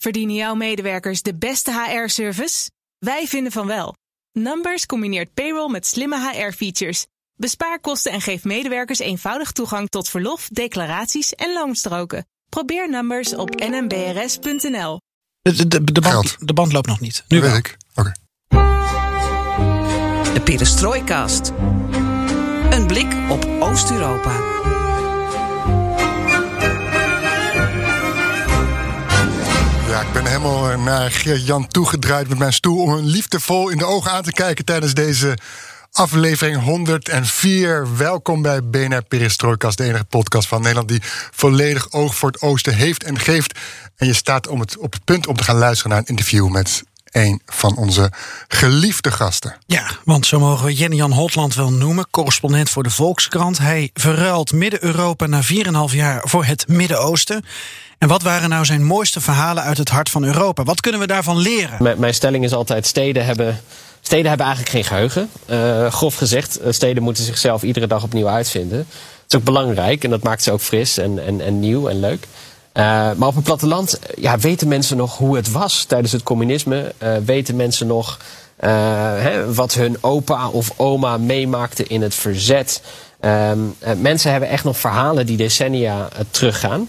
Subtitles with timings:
[0.00, 2.70] Verdienen jouw medewerkers de beste HR-service?
[2.98, 3.94] Wij vinden van wel.
[4.32, 7.06] Numbers combineert payroll met slimme HR-features.
[7.34, 12.26] Bespaar kosten en geef medewerkers eenvoudig toegang tot verlof, declaraties en loonstroken.
[12.48, 15.00] Probeer Numbers op nmbrs.nl.
[15.42, 16.36] De, de, de, band, Geld.
[16.48, 17.24] de band loopt nog niet.
[17.28, 17.60] Nu wel.
[17.94, 18.12] Oké.
[20.34, 21.52] De Perestrooikast.
[22.70, 24.59] Een blik op Oost-Europa.
[29.90, 32.82] Ja, ik ben helemaal naar Geert-Jan toegedraaid met mijn stoel...
[32.82, 35.38] om hem liefdevol in de ogen aan te kijken tijdens deze
[35.92, 37.96] aflevering 104.
[37.96, 40.88] Welkom bij BNR Perestrooikast, de enige podcast van Nederland...
[40.88, 43.58] die volledig oog voor het oosten heeft en geeft.
[43.96, 46.48] En je staat om het, op het punt om te gaan luisteren naar een interview...
[46.48, 48.12] met een van onze
[48.48, 49.56] geliefde gasten.
[49.66, 53.58] Ja, want zo mogen we Jenny-Jan Hotland wel noemen, correspondent voor de Volkskrant.
[53.58, 57.44] Hij verruilt Midden-Europa na 4,5 jaar voor het Midden-Oosten.
[58.00, 60.62] En wat waren nou zijn mooiste verhalen uit het hart van Europa?
[60.62, 61.98] Wat kunnen we daarvan leren?
[61.98, 63.60] Mijn, stelling is altijd: steden hebben,
[64.00, 65.30] steden hebben eigenlijk geen geheugen.
[65.46, 68.78] Eh, grof gezegd, eh, steden moeten zichzelf iedere dag opnieuw uitvinden.
[68.78, 72.00] Dat is ook belangrijk en dat maakt ze ook fris en, en, en nieuw en
[72.00, 72.26] leuk.
[72.72, 72.84] Eh,
[73.16, 76.94] maar op een platteland ja, weten mensen nog hoe het was tijdens het communisme.
[77.24, 78.18] Weten mensen nog
[78.56, 82.82] hè, wat hun opa of oma meemaakte in het verzet.
[83.20, 86.88] Ehm, eh, mensen hebben echt nog verhalen die decennia teruggaan.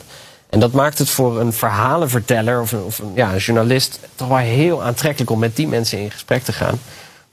[0.52, 4.38] En dat maakt het voor een verhalenverteller of een, of ja, een journalist toch wel
[4.38, 6.80] heel aantrekkelijk om met die mensen in gesprek te gaan.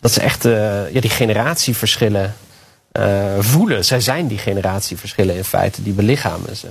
[0.00, 2.34] Dat ze echt eh, ja, die generatieverschillen
[2.92, 3.84] eh, voelen.
[3.84, 6.66] Zij zijn die generatieverschillen in feite, die belichamen ze.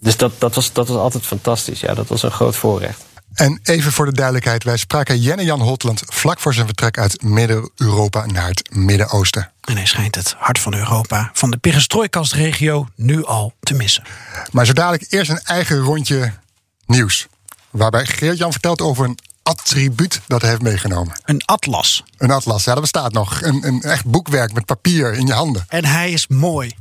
[0.00, 1.80] Dus dat, dat, was, dat was altijd fantastisch.
[1.80, 3.02] Ja, dat was een groot voorrecht.
[3.34, 6.02] En even voor de duidelijkheid, wij spraken Jenne-Jan Hotland...
[6.06, 9.52] vlak voor zijn vertrek uit Midden-Europa naar het Midden-Oosten.
[9.60, 14.04] En hij schijnt het hart van Europa, van de Perestrooikastregio, nu al te missen.
[14.50, 16.32] Maar zo dadelijk eerst een eigen rondje
[16.86, 17.26] nieuws.
[17.70, 21.20] Waarbij Geert-Jan vertelt over een attribuut dat hij heeft meegenomen.
[21.24, 22.04] Een atlas.
[22.16, 23.42] Een atlas, ja, dat bestaat nog.
[23.42, 25.64] Een, een echt boekwerk met papier in je handen.
[25.68, 26.74] En hij is mooi.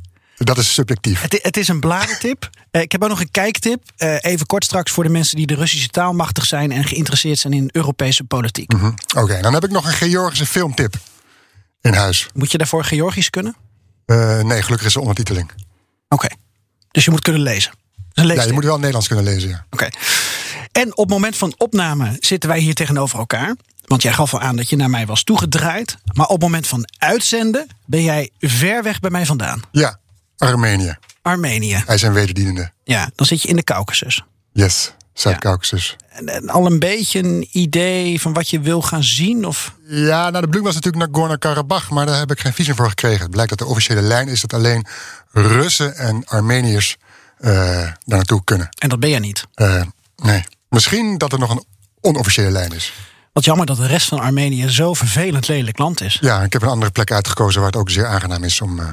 [0.44, 1.22] Dat is subjectief.
[1.22, 2.50] Het, het is een bladentip.
[2.72, 3.84] Eh, ik heb ook nog een kijktip.
[3.98, 7.40] Eh, even kort straks voor de mensen die de Russische taal machtig zijn en geïnteresseerd
[7.40, 8.72] zijn in Europese politiek.
[8.72, 10.96] Hm, Oké, dan heb ik nog een Georgische filmtip
[11.82, 12.30] in huis.
[12.34, 13.56] Moet je daarvoor Georgisch kunnen?
[14.06, 15.52] Eh, nee, gelukkig is er ondertiteling.
[16.10, 16.28] Oké.
[16.92, 17.72] Dus je moet kunnen lezen.
[18.14, 19.66] Een Ja, je moet wel Nederlands kunnen lezen, ja.
[19.70, 19.88] Oké.
[20.72, 23.56] En op het moment van opname zitten wij hier tegenover elkaar.
[23.86, 25.98] Want jij gaf al aan dat je naar mij was toegedraaid.
[26.14, 29.62] Maar op het moment van uitzenden ben jij ver weg bij mij vandaan.
[29.72, 30.00] Ja,
[30.42, 30.98] Armenië.
[31.22, 31.84] Armenië.
[31.86, 32.72] Hij een wederdienende.
[32.84, 34.24] Ja, dan zit je in de Caucasus.
[34.52, 35.96] Yes, Zuid-Caucasus.
[36.10, 39.46] En, en al een beetje een idee van wat je wil gaan zien?
[39.46, 39.76] Of...
[39.88, 43.22] Ja, nou de bedoeling was natuurlijk Nagorno-Karabakh, maar daar heb ik geen visum voor gekregen.
[43.22, 44.86] Het blijkt dat de officiële lijn is dat alleen
[45.32, 46.98] Russen en Armeniërs
[47.38, 48.70] eh, daar naartoe kunnen.
[48.78, 49.48] En dat ben jij niet.
[49.54, 49.82] Eh,
[50.16, 50.44] nee.
[50.70, 51.64] Misschien dat er nog een
[52.02, 52.94] onofficiële lijn is.
[53.34, 56.18] Wat jammer dat de rest van Armenië zo vervelend lelijk land is.
[56.22, 58.88] Ja, ik heb een andere plek uitgekozen waar het ook zeer aangenaam is om eh,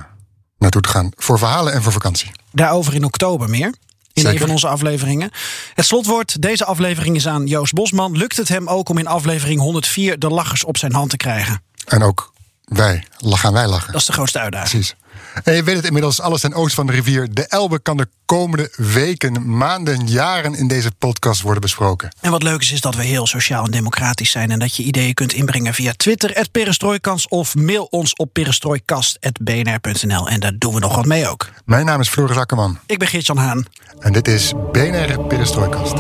[0.59, 1.11] naartoe te gaan.
[1.17, 2.31] Voor verhalen en voor vakantie.
[2.53, 3.67] Daarover in oktober meer.
[4.13, 4.33] In Zeker.
[4.33, 5.31] een van onze afleveringen.
[5.75, 8.17] Het slotwoord deze aflevering is aan Joost Bosman.
[8.17, 11.63] Lukt het hem ook om in aflevering 104 de lachers op zijn hand te krijgen?
[11.85, 12.33] En ook
[12.65, 13.93] wij, gaan wij lachen.
[13.93, 14.71] Dat is de grootste uitdaging.
[14.71, 14.97] Precies.
[15.45, 17.29] En je weet het inmiddels, alles ten oosten van de rivier.
[17.31, 22.15] De Elbe kan de komende weken, maanden, jaren in deze podcast worden besproken.
[22.21, 24.51] En wat leuk is, is dat we heel sociaal en democratisch zijn.
[24.51, 27.29] En dat je ideeën kunt inbrengen via Twitter, Perestrooikans.
[27.29, 30.29] Of mail ons op perestrooikast.bnr.nl.
[30.29, 31.49] En daar doen we nog wat mee ook.
[31.65, 33.65] Mijn naam is Floris Akkerman Ik ben Geert-Jan Haan.
[33.99, 35.97] en dit is BNR Perestrooikast.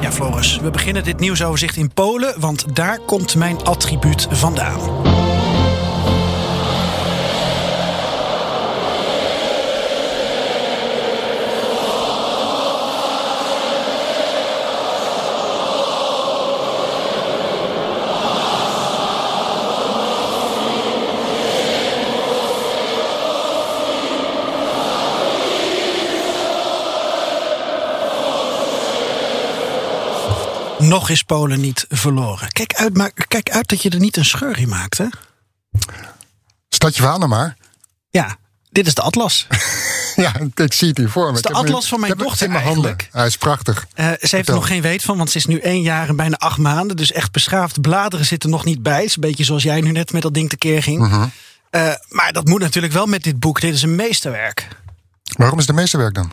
[0.00, 2.40] Ja, Floris, we beginnen dit nieuwsoverzicht in Polen.
[2.40, 4.99] Want daar komt mijn attribuut vandaan.
[30.80, 32.48] Nog is Polen niet verloren.
[32.48, 35.06] Kijk uit, maar, kijk uit dat je er niet een scheur in maakt, hè?
[36.68, 37.56] Stad je verhaal nou maar.
[38.10, 38.36] Ja,
[38.70, 39.46] dit is de atlas.
[40.16, 41.36] Ja, ik zie het hier voor me.
[41.36, 42.96] is de atlas van mijn dochter in mijn handen.
[43.10, 43.86] Hij is prachtig.
[43.94, 46.16] Eh, ze heeft er nog geen weet van, want ze is nu één jaar en
[46.16, 46.96] bijna acht maanden.
[46.96, 48.96] Dus echt beschaafd bladeren zitten nog niet bij.
[48.96, 50.98] Het is een beetje zoals jij nu net met dat ding tekeer ging.
[50.98, 51.26] Mhm.
[51.70, 53.60] Eh, maar dat moet natuurlijk wel met dit boek.
[53.60, 54.68] Dit is een meesterwerk.
[55.36, 56.32] Waarom is de meeste werk dan?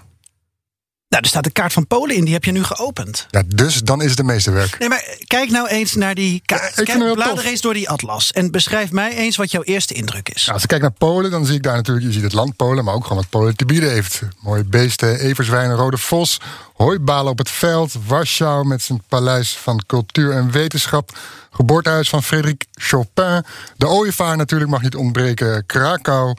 [1.09, 3.25] Nou, er staat de kaart van Polen in, die heb je nu geopend.
[3.29, 4.79] Ja, dus dan is het de meeste werk.
[4.79, 6.75] Nee, maar kijk nou eens naar die kaart.
[6.75, 7.45] Ja, Kijk, blader tof.
[7.45, 8.31] eens door die atlas.
[8.31, 10.41] En beschrijf mij eens wat jouw eerste indruk is.
[10.41, 12.55] Nou, als ik kijk naar Polen, dan zie ik daar natuurlijk, je ziet het land
[12.55, 14.21] Polen, maar ook gewoon wat Polen te bieden heeft.
[14.39, 16.39] Mooie beesten, everzwijnen, rode vos,
[16.73, 21.17] hooibalen op het veld, Warschau met zijn paleis van cultuur en wetenschap,
[21.51, 23.43] geboortehuis van Frederik Chopin,
[23.77, 26.33] de ooievaar natuurlijk mag niet ontbreken, Krakau.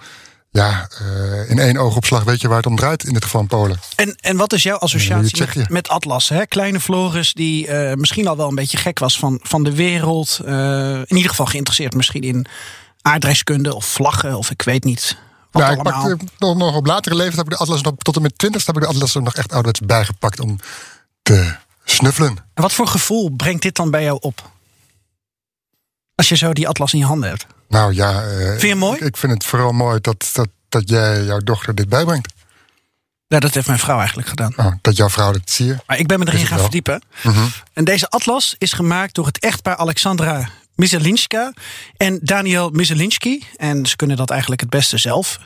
[0.51, 3.47] Ja, eh, in één oogopslag weet je waar het om draait in dit geval in
[3.47, 3.81] Polen.
[3.97, 5.59] En, en wat is jouw associatie Tsjechië.
[5.59, 6.29] met, met Atlas?
[6.29, 6.47] Hè?
[6.47, 10.41] Kleine Floris, die eh, misschien al wel een beetje gek was van, van de wereld.
[10.45, 12.47] eh, in ieder geval geïnteresseerd misschien in
[13.03, 15.17] aardrijkskunde of vlaggen of ik weet niet
[15.51, 16.09] wat Ja, ik allemaal.
[16.09, 18.67] pakte nog, nog op latere leeftijd heb ik de atlas nog, tot en met 20
[18.67, 20.59] heb ik de atlas er nog echt ouderwets bijgepakt om
[21.23, 21.55] te
[21.85, 22.37] snuffelen.
[22.55, 24.51] En wat voor gevoel brengt dit dan bij jou op?
[26.15, 27.47] Als je zo die atlas in je handen hebt.
[27.69, 28.97] Nou ja, eh, Vind je het mooi?
[28.99, 32.33] Ik, ik vind het vooral mooi dat, dat, dat jij jouw dochter dit bijbrengt.
[33.27, 34.53] Ja, dat heeft mijn vrouw eigenlijk gedaan.
[34.57, 35.77] Oh, dat jouw vrouw dit zie je.
[35.87, 37.03] Maar ik ben me erin gaan verdiepen.
[37.23, 37.47] Mhm.
[37.73, 41.53] En deze atlas is gemaakt door het echtpaar Alexandra Mizelinska
[41.97, 43.45] en Daniel Mizelinski.
[43.57, 45.39] En ze kunnen dat eigenlijk het beste zelf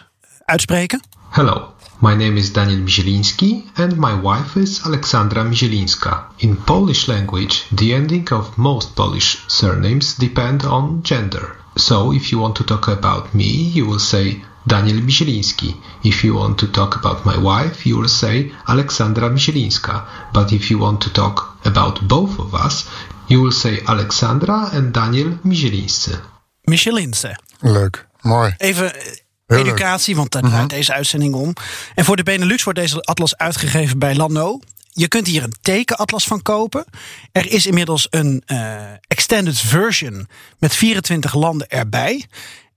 [0.45, 1.01] uitspreken.
[1.31, 6.27] Hello, my name is Daniel Mielinski and my wife is Alexandra Mielinska.
[6.37, 11.62] In Polish language, the ending of most Polish surnames depend on gender.
[11.77, 15.75] So if you want to talk about me, you will say Daniel Mielinski.
[16.03, 20.05] If you want to talk about my wife, you will say Alexandra Mielinska.
[20.33, 22.89] But if you want to talk about both of us,
[23.29, 26.21] you will say Alexandra and Daniel Mielinski.
[26.65, 27.39] Michelinse.
[27.61, 28.55] Leuk, mooi.
[28.59, 29.13] Even eh,
[29.47, 31.53] Heel educatie, want daar draait deze uitzending om.
[31.95, 34.59] En voor de Benelux wordt deze atlas uitgegeven bij Lano.
[34.95, 36.85] Je kunt hier een tekenatlas van kopen.
[37.33, 40.29] Er is inmiddels een eh, extended version
[40.59, 42.27] met 24 landen erbij.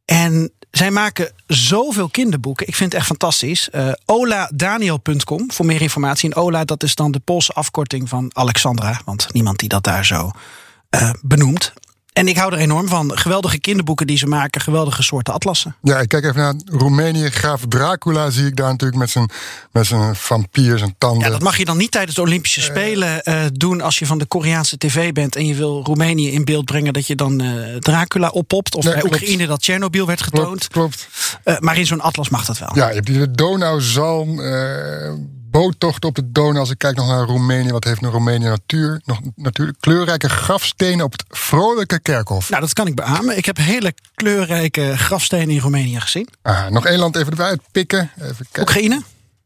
[0.05, 2.67] En zij maken zoveel kinderboeken.
[2.67, 3.69] Ik vind het echt fantastisch.
[3.69, 6.29] Eh oladaniel.com voor meer informatie.
[6.29, 9.01] En Ola, dat is dan de Poolse afkorting van Alexandra.
[9.05, 10.31] Want niemand die dat daar zo
[10.89, 11.73] eh, benoemt.
[12.15, 13.17] En ik hou er enorm van.
[13.17, 14.61] Geweldige kinderboeken die ze maken.
[14.61, 15.75] Geweldige soorten atlassen.
[15.81, 17.29] Ja, ik kijk even naar Roemenië.
[17.29, 19.29] Graaf Dracula zie ik daar natuurlijk met zijn,
[19.71, 21.25] met zijn vampier, zijn tanden.
[21.25, 24.17] Ja, dat mag je dan niet tijdens de Olympische Spelen eh, doen als je van
[24.17, 27.75] de Koreaanse tv bent en je wil Roemenië in beeld brengen dat je dan eh,
[27.75, 28.75] Dracula oppopt.
[28.75, 29.15] Of Ja, bij klopt.
[29.15, 30.67] Oekraïne dat Tsjernobyl werd getoond.
[30.67, 31.07] klopt, klopt.
[31.43, 32.71] Eh, maar in zo'n atlas mag dat wel.
[32.73, 35.13] Ja, je hebt de Donauzalm, eh
[35.61, 36.57] boottocht op de Donau.
[36.57, 39.01] Als ik kijk nog naar Roemenië, wat heeft een Roemenië natuur?
[39.05, 42.49] Nog natuurlijk kleurrijke grafstenen op het vrolijke kerkhof.
[42.49, 43.37] Nou, dat kan ik beamen.
[43.37, 46.29] Ik heb hele kleurrijke grafstenen in Roemenië gezien.
[46.41, 48.11] Ah, nog één land even erbij uitpikken.
[48.21, 48.61] Even kijken.
[48.61, 49.01] Oekraïne?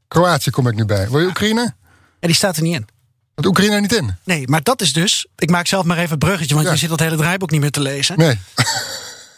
[0.08, 1.10] Kroatië kom ik nu bij.
[1.10, 1.74] Wil je Oekraïne?
[2.20, 2.88] Ja, die staat er niet in.
[3.36, 4.16] Want Oekraïne er niet in.
[4.24, 5.28] Nee, maar dat is dus.
[5.36, 6.74] Ik maak zelf maar even het bruggetje, want Ja.
[6.74, 8.18] je zit dat hele draaiboek niet meer te lezen.
[8.18, 8.40] Nee.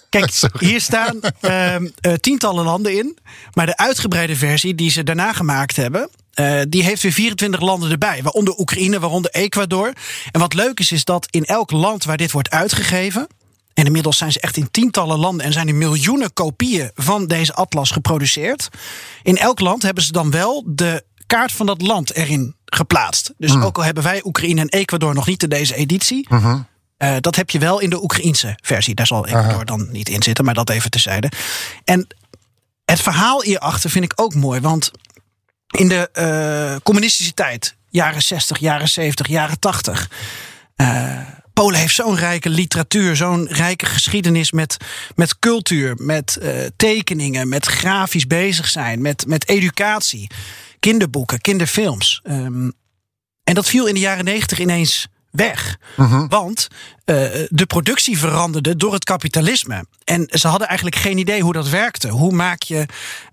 [0.10, 0.68] Kijk, Sorry.
[0.68, 3.18] hier staan ehm, eh, tientallen landen in.
[3.54, 6.10] Maar de uitgebreide versie die ze daarna gemaakt hebben.
[6.34, 8.24] Eh, die heeft weer 24 landen erbij.
[8.24, 9.94] Waaronder Oekraïne, waaronder Ecuador.
[10.32, 13.28] En wat leuk is, is dat in elk land waar dit wordt uitgegeven.
[13.74, 17.54] En inmiddels zijn ze echt in tientallen landen en zijn er miljoenen kopieën van deze
[17.54, 18.70] atlas geproduceerd.
[19.24, 23.34] In elk land hebben ze dan wel de kaart van dat land erin geplaatst.
[23.38, 26.28] Dus ook al hebben wij Oekraïne en Ecuador nog niet in deze editie.
[26.98, 28.96] Eh, dat heb je wel in de Oekraïense versie.
[28.96, 31.32] Daar zal Ecuador dan niet in zitten, maar dat even tezijde.
[31.84, 32.08] En
[32.86, 34.60] het verhaal hierachter vind ik ook mooi.
[34.60, 34.92] Want
[35.72, 40.10] in de eh, communistische tijd, jaren 60, jaren 70, jaren 80.
[40.76, 41.20] eh,
[41.54, 44.78] Polen heeft zo'n rijke literatuur, zo'n rijke geschiedenis met,
[45.16, 50.30] met cultuur, met eh, tekeningen, met grafisch bezig zijn, met, met educatie,
[50.80, 52.20] kinderboeken, kinderfilms.
[52.24, 52.70] Ehm,
[53.44, 55.78] en dat viel in de jaren 90 ineens weg.
[56.28, 56.68] Want
[57.06, 57.16] eh,
[57.50, 59.86] de productie veranderde door het kapitalisme.
[60.04, 62.08] En ze hadden eigenlijk geen idee hoe dat werkte.
[62.10, 62.86] Hoe maak je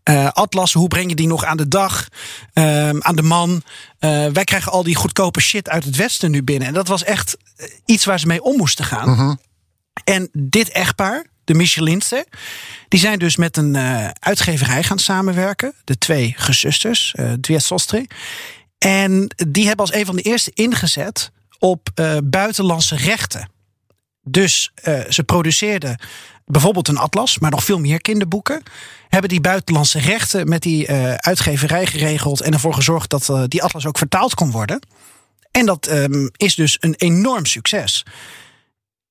[0.02, 0.80] eh atlassen?
[0.80, 2.08] Hoe breng je die nog aan de dag?
[2.52, 3.62] ehm, aan de man?
[3.98, 6.68] Eh, wij krijgen al die goedkope shit uit het Westen nu binnen.
[6.68, 7.36] En dat was echt
[7.84, 9.38] iets waar ze mee om moesten gaan.
[10.04, 12.26] En dit echtpaar, de Michelinse,
[12.88, 13.76] die zijn dus met een
[14.20, 15.72] uitgeverij gaan samenwerken.
[15.84, 18.06] De twee gezusters, eh Dwie Sostre.
[18.78, 23.50] En die hebben als een van de eerste ingezet op eh, buitenlandse rechten.
[24.22, 26.00] Dus eh, ze produceerden
[26.44, 28.62] bijvoorbeeld een atlas, maar nog veel meer kinderboeken.
[29.08, 33.86] Hebben die buitenlandse rechten met die eh, uitgeverij geregeld en ervoor gezorgd dat die atlas
[33.86, 34.80] ook vertaald kon worden.
[35.50, 38.04] En dat ehm, is dus een enorm succes.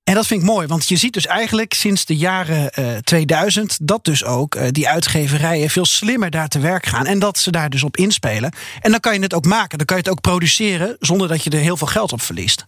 [0.08, 3.78] En dat vind ik mooi, want je ziet dus eigenlijk sinds de jaren eh 2000
[3.82, 7.52] dat dus ook eh, die uitgeverijen veel slimmer daar te werk gaan en dat ze
[7.52, 8.52] daar dus op inspelen.
[8.82, 11.44] En dan kan je het ook maken, dan kan je het ook produceren zonder dat
[11.44, 12.66] je er heel veel geld op verliest.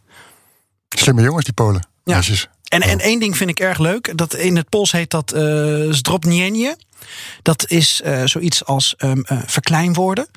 [0.89, 1.88] Slimme jongens, die Polen.
[2.03, 2.13] Ja.
[2.13, 2.48] Meisjes.
[2.63, 4.17] En, en één ding vind ik erg leuk.
[4.17, 5.41] Dat in het Pools heet dat eh
[5.89, 6.75] zdrobnienie.
[7.41, 10.27] Dat is uh, zoiets als um, uh, verkleinwoorden.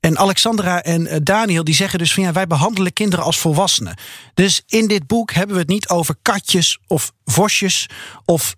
[0.00, 3.96] En Alexandra en uh, Daniel die zeggen dus van ja, wij behandelen kinderen als volwassenen.
[4.34, 7.88] Dus in dit boek hebben we het niet over katjes of vosjes
[8.24, 8.54] of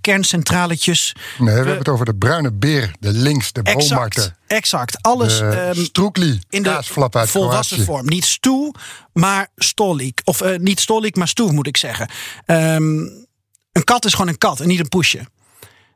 [0.00, 1.14] kerncentraletjes.
[1.38, 5.40] Nee, we, we, hebben het over de bruine beer, de links, de exact, Exact, alles
[5.40, 6.78] um, stroekli, in de
[7.12, 8.06] volwassen vorm.
[8.06, 8.74] Niet stoel,
[9.12, 10.20] maar stolik.
[10.24, 12.10] Of niet stolik, maar stoel moet ik zeggen.
[12.46, 13.26] Um,
[13.72, 15.26] een kat is gewoon een kat en niet een poesje.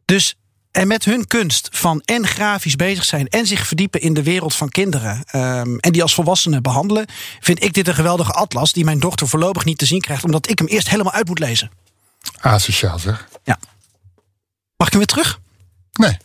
[0.04, 0.36] Dus
[0.76, 4.54] en met hun kunst van en grafisch bezig zijn en zich verdiepen in de wereld
[4.54, 7.06] van kinderen um, en die als volwassenen behandelen,
[7.40, 10.50] vind ik dit een geweldige atlas die mijn dochter voorlopig niet te zien krijgt, omdat
[10.50, 11.70] ik hem eerst helemaal uit moet lezen.
[12.40, 13.28] Asociaal zeg.
[13.44, 13.58] Ja.
[14.76, 15.40] Mag ik hem weer terug?
[15.92, 16.16] Nee.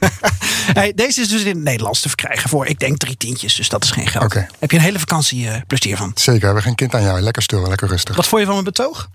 [0.78, 3.54] hey, deze is dus in het Nederlands te verkrijgen voor, ik denk, drie tientjes.
[3.54, 4.24] Dus dat is geen geld.
[4.24, 4.48] Okay.
[4.58, 6.12] Heb je een hele vakantie uh, plezier van?
[6.14, 7.20] Zeker, we hebben geen kind aan jou.
[7.20, 8.16] Lekker sturen, lekker rustig.
[8.16, 9.08] Wat vond je van mijn betoog?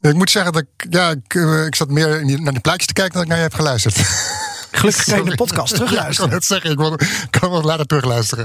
[0.00, 2.92] Ik moet zeggen dat ik, ja, ik, uh, ik zat meer naar die plaatjes te
[2.92, 3.96] kijken dan ik naar je heb geluisterd.
[4.70, 6.30] Gelukkig kan je de podcast terugluisteren.
[6.30, 6.98] Ja, ik kan het zeggen, ik wil,
[7.30, 8.44] kan wel later terugluisteren.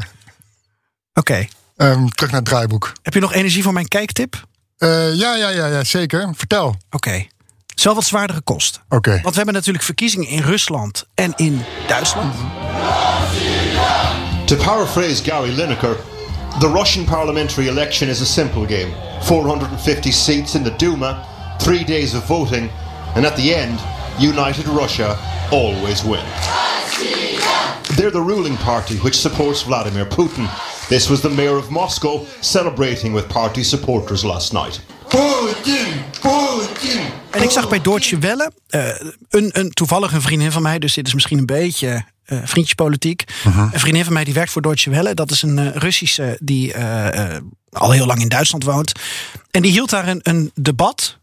[1.13, 1.31] Oké.
[1.31, 1.49] Okay.
[1.91, 2.93] Um, terug naar het draaiboek.
[3.01, 4.47] Heb je nog energie voor mijn kijktip?
[4.77, 6.33] Uh, ja, ja, ja, ja, zeker.
[6.35, 6.67] Vertel.
[6.67, 6.77] Oké.
[6.89, 7.29] Okay.
[7.67, 8.81] Het is wel wat zwaardere kost.
[8.85, 8.95] Oké.
[8.95, 9.13] Okay.
[9.13, 12.35] Want we hebben natuurlijk verkiezingen in Rusland en in Duitsland.
[14.45, 15.97] To paraphrase Gary Lineker,
[16.59, 18.93] the Russian parliamentary election is a simple game.
[19.21, 22.69] 450 seats in the Duma three days of voting,
[23.15, 23.79] and at the end,
[24.19, 25.17] United Russia
[25.51, 26.23] always win.
[27.95, 30.49] They're the ruling party which supports Vladimir Putin.
[30.87, 34.81] This was the mayor of Moscow celebrating with party supporters last night.
[35.07, 35.87] Putin,
[36.21, 37.01] Putin.
[37.31, 38.87] En ik zag bij Deutsche Welle uh,
[39.29, 43.23] een, een toevallige vriendin van mij, dus dit is misschien een beetje uh, vriendjespolitiek.
[43.47, 43.69] Uh -huh.
[43.73, 45.13] Een vriendin van mij die werkt voor Deutsche Welle.
[45.13, 47.37] Dat is een uh, Russische die uh,
[47.71, 48.91] al heel lang in Duitsland woont.
[49.51, 51.17] En die hield daar een, een debat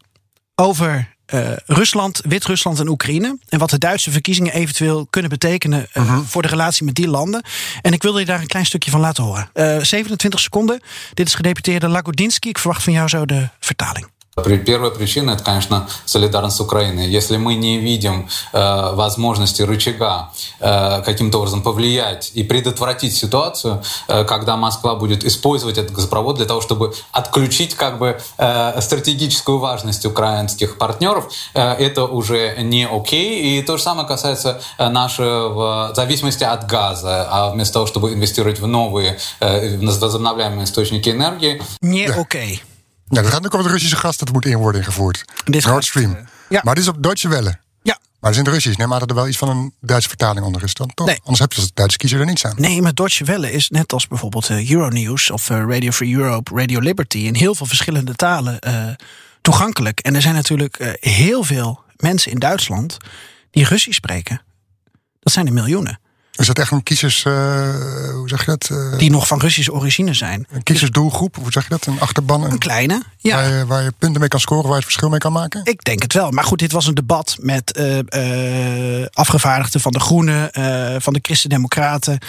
[0.55, 3.37] over uh, Rusland, Wit-Rusland en Oekraïne.
[3.49, 6.19] En wat de Duitse verkiezingen eventueel kunnen betekenen uh, uh-huh.
[6.25, 7.43] voor de relatie met die landen.
[7.81, 9.49] En ik wilde je daar een klein stukje van laten horen.
[9.53, 10.81] Uh, 27 seconden.
[11.13, 12.47] Dit is gedeputeerde Lagodinsky.
[12.47, 14.11] Ik verwacht van jou zo de vertaling.
[14.35, 17.07] Первая причина– это, конечно, солидарность с Украиной.
[17.07, 24.23] Если мы не видим э, возможности рычага э, каким-то образом повлиять и предотвратить ситуацию, э,
[24.23, 30.03] когда Москва будет использовать этот газопровод для того, чтобы отключить как бы э, стратегическую важность
[30.03, 33.59] украинских партнеров, э, это уже не окей.
[33.59, 37.27] И то же самое касается нашего зависимости от газа.
[37.29, 41.61] А вместо того, чтобы инвестировать в новые э, возобновляемые источники энергии…
[41.81, 42.55] Не окей.
[42.55, 42.72] Okay.
[43.15, 45.25] Ja, dat gaat ook over de Russische gas dat moet in worden ingevoerd.
[45.45, 46.17] Nord Stream.
[46.49, 46.61] Ja.
[46.63, 47.59] Maar dit is op Deutsche Welle.
[47.81, 47.97] Ja.
[48.19, 48.77] Maar het is in het Russisch.
[48.77, 50.73] Neem maar dat er wel iets van een Duitse vertaling onder is.
[50.73, 51.07] Dan toch?
[51.07, 51.17] Nee.
[51.19, 52.53] Anders heb je als Duitse kiezer er niets aan.
[52.57, 56.55] Nee, maar Deutsche Welle is net als bijvoorbeeld uh, Euronews of uh, Radio Free Europe,
[56.55, 58.87] Radio Liberty in heel veel verschillende talen uh,
[59.41, 59.99] toegankelijk.
[59.99, 62.97] En er zijn natuurlijk heel veel mensen in Duitsland
[63.51, 64.41] die Russisch spreken.
[65.19, 65.99] Dat zijn er miljoenen.
[66.35, 67.33] Is dat echt een kiezers, uh,
[68.13, 68.69] hoe zeg je dat?
[68.71, 70.47] Uh, die nog van Russische origine zijn.
[70.49, 71.85] Een kiezersdoelgroep, hoe zeg je dat?
[71.85, 72.43] Een achterban?
[72.43, 73.35] Een, een kleine, ja.
[73.35, 75.61] Waar je, waar je, punten mee kan scoren, waar je het verschil mee kan maken?
[75.63, 76.31] Ik denk het wel.
[76.31, 77.79] Maar goed, dit was een debat met
[78.13, 80.49] uh, afgevaardigden van de Groenen,
[81.01, 82.19] van de Christen-Democraten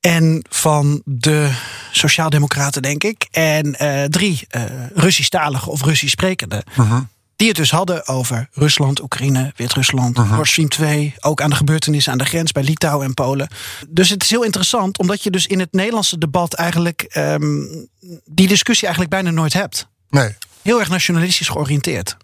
[0.00, 1.50] en van de
[1.92, 3.28] Sociaaldemocraten, denk ik.
[3.30, 3.76] En
[4.10, 4.46] drie
[4.94, 6.64] Russisch-talige of Russisch-sprekende.
[6.72, 7.00] -huh
[7.40, 10.36] die het dus hadden over Rusland, Oekraïne, Wit-Rusland, uh -huh.
[10.36, 11.14] Nord Stream 2.
[11.20, 13.48] Ook aan de gebeurtenissen aan de grens bij Litouwen en Polen.
[13.88, 17.88] Dus het is heel interessant, omdat je dus in het Nederlandse debat eigenlijk um,
[18.24, 19.88] die discussie eigenlijk bijna nooit hebt.
[20.08, 20.36] Nee.
[20.62, 22.16] Heel erg nationalistisch georiënteerd.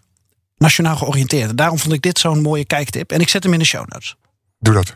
[0.57, 1.49] Nationaal georiënteerd.
[1.49, 3.11] En daarom vond ik dit zo'n mooie kijktip.
[3.11, 4.15] En ik zet hem in de show notes.
[4.59, 4.93] Doe dat.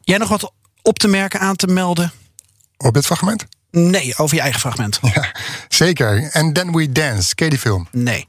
[0.00, 2.12] Jij nog wat op te merken, aan te melden?
[2.76, 3.46] Op dit fragment?
[3.70, 4.98] Nee, over je eigen fragment.
[5.14, 5.34] Ja,
[5.68, 6.30] zeker.
[6.32, 7.34] And Then We Dance.
[7.34, 7.88] Ken je die film?
[7.92, 8.28] Nee.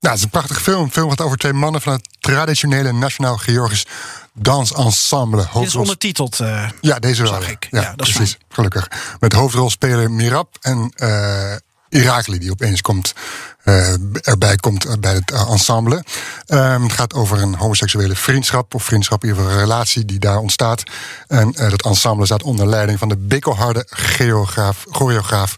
[0.00, 0.82] Nou, het is een prachtige film.
[0.82, 3.86] Een film gaat over twee mannen van het traditionele Nationaal Georgisch
[4.32, 5.48] Dansensemble.
[5.54, 6.38] Dit is ondertiteld.
[6.40, 7.32] Uh, ja, deze wel.
[7.32, 7.68] Zag ik.
[7.70, 8.38] Ja, ja dat precies.
[8.48, 8.88] Gelukkig.
[9.18, 11.54] Met hoofdrolspeler Mirab en uh,
[11.88, 13.14] Irakli, die opeens komt,
[13.64, 13.92] uh,
[14.28, 16.04] erbij komt bij het ensemble.
[16.46, 20.18] Um, het gaat over een homoseksuele vriendschap, of vriendschap, in ieder geval een relatie die
[20.18, 20.82] daar ontstaat.
[21.26, 25.54] En dat ensemble staat onder leiding van de bikkelharde choreograaf, choreograaf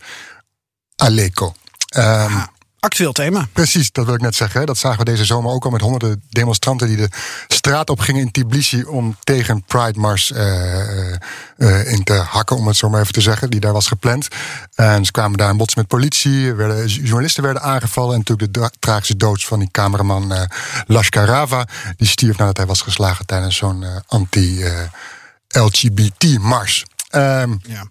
[0.96, 1.54] Aleko.
[1.96, 2.46] Um,
[2.84, 3.48] Actueel thema.
[3.52, 4.60] Precies, dat wil ik net zeggen.
[4.60, 4.66] hè.
[4.66, 7.08] Dat zagen we deze zomer ook al met honderden demonstranten die de
[7.48, 11.16] straat op gingen in Tbilisi om tegen Pride Mars eh, eh,
[11.56, 14.28] eh, in te hakken, om het zo maar even te zeggen, die daar was gepland.
[14.74, 18.70] En ze kwamen daar in bots met politie, werden, journalisten werden aangevallen en natuurlijk de
[18.78, 20.42] tragische dood van die cameraman eh
[20.86, 21.66] Lashkar Rava.
[21.96, 26.84] Die stierf nadat hij was geslagen tijdens zo'n eh, anti-LGBT-mars.
[27.10, 27.84] Ehm, Ja.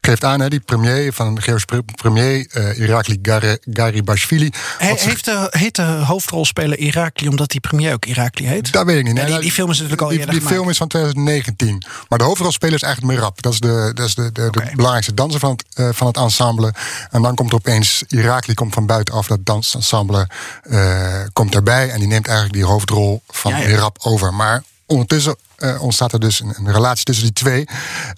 [0.00, 4.50] Geeft aan, hè, die premier van de Georgische pre- premier, eh Irakli Gar- Garibashvili.
[4.78, 8.72] He- zich- heeft de, heet de hoofdrolspeler Irakli omdat die premier ook Irakli heet?
[8.72, 9.14] Dat weet ik niet.
[9.14, 10.58] Nee, die, die film is natuurlijk al die, eerder die gemaakt.
[10.60, 11.84] film is van 2019.
[12.08, 13.42] Maar de hoofdrolspeler is eigenlijk Merab.
[13.42, 16.74] Dat is de, dat is de, de, belangrijkste danser van het, eh, van het ensemble.
[17.10, 19.26] En dan komt er opeens Irakli komt van buitenaf.
[19.26, 20.28] Dat dansensemble
[20.62, 21.90] eh, komt daarbij.
[21.90, 23.66] En die neemt eigenlijk die hoofdrol van Ja, ja.
[23.68, 24.34] Merab over.
[24.34, 27.68] Maar ondertussen eh, ontstaat er dus een, relatie tussen die twee.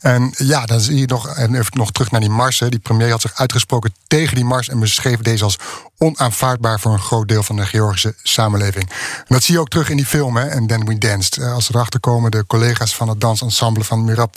[0.01, 2.59] En ja, dan zie je nog, en even nog terug naar die mars.
[2.61, 2.69] Hè.
[2.69, 5.59] Die premier had zich uitgesproken tegen die mars en beschreef deze als
[5.99, 8.91] onaanvaardbaar voor een groot deel van de Georgische samenleving.
[8.91, 11.37] En dat zie je ook terug in die film, hè, en Then We Danced.
[11.37, 14.37] Eh, Als erachter komen, de collega's van het dansensemble van Mirab,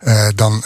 [0.00, 0.62] eh, dan,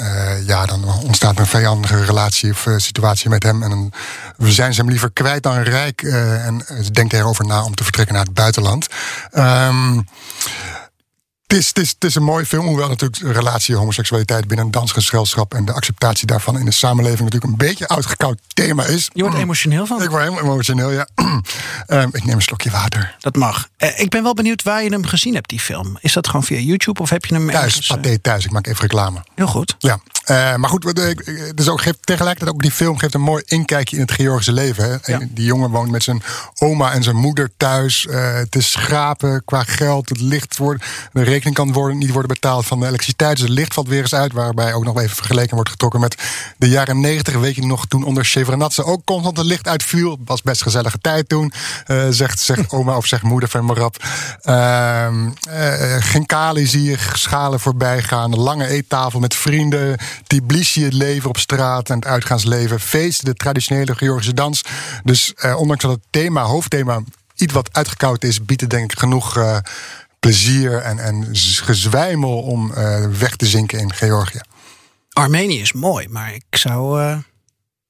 [0.46, 3.62] ja, dan ontstaat een vijandige relatie of situatie met hem.
[3.62, 3.92] En dan
[4.38, 6.02] zijn ze hem liever kwijt dan rijk.
[6.02, 8.86] en ze denkt erover na om te vertrekken naar het buitenland.
[9.30, 10.00] Ehm
[11.48, 14.66] het is, het, is, het is een mooie film, hoewel natuurlijk de relatie homoseksualiteit binnen
[14.66, 19.10] een dansgezelschap en de acceptatie daarvan in de samenleving natuurlijk een beetje uitgekoud thema is.
[19.12, 20.02] Je wordt emotioneel van.
[20.02, 21.08] Ik word helemaal emotioneel, ja.
[21.86, 23.16] Ehm, ik neem een slokje water.
[23.18, 23.68] Dat mag.
[23.76, 25.98] Eh, ik ben wel benieuwd waar je hem gezien hebt, die film.
[26.00, 28.44] Is dat gewoon via YouTube of heb je hem Thuis, eh, paté thuis.
[28.44, 29.24] Ik maak even reclame.
[29.34, 29.74] heel goed.
[29.78, 30.94] Ja, eh, maar goed,
[31.54, 34.84] dus ook geeft, tegelijkertijd ook die film geeft een mooi inkijkje in het Georgische leven.
[34.84, 34.96] Hè.
[34.96, 35.26] En Ja.
[35.30, 36.22] Die jongen woont met zijn
[36.58, 38.06] oma en zijn moeder thuis.
[38.06, 40.08] Eh, het is schrapen qua geld.
[40.08, 43.36] Het licht wordt, de rekening kan worden, niet worden betaald van de elektriciteit.
[43.36, 44.32] Dus het licht valt weer eens uit.
[44.32, 46.22] Waarbij ook nog even vergeleken wordt getrokken met
[46.56, 47.34] de jaren negentig.
[47.34, 50.18] Weet je nog, toen onder Shevardnadze ook constant het licht uitviel.
[50.24, 51.52] Was best gezellige tijd toen,
[51.86, 53.96] eh, zegt, zegt oma of zegt moeder van Marab.
[55.98, 58.32] Geen kali zie je schalen voorbij gaan.
[58.32, 59.98] Een lange eettafel met vrienden.
[60.26, 62.80] Tbilisi het leven op straat en het uitgaansleven.
[62.80, 64.62] Feesten, de traditionele Georgische dans.
[65.04, 67.00] Dus eh, ondanks dat het thema, hoofdthema,
[67.34, 69.36] iets wat uitgekoud is, biedt het denk ik genoeg
[70.20, 71.28] plezier en, en
[71.64, 74.40] gezwijmel om eh, weg te zinken in Georgië.
[75.12, 77.16] Armenië is mooi, maar ik zou eh,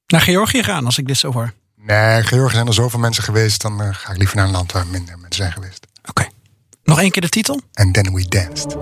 [0.06, 1.52] naar Georgië gaan als ik dit zo hoor.
[1.76, 4.72] Nee, Georgië zijn er zoveel mensen geweest, dan eh, ga ik liever naar een land
[4.72, 5.86] waar minder mensen zijn geweest.
[6.08, 6.28] Oké.
[6.84, 7.60] Nog één keer de titel?
[7.72, 8.76] And then we danced.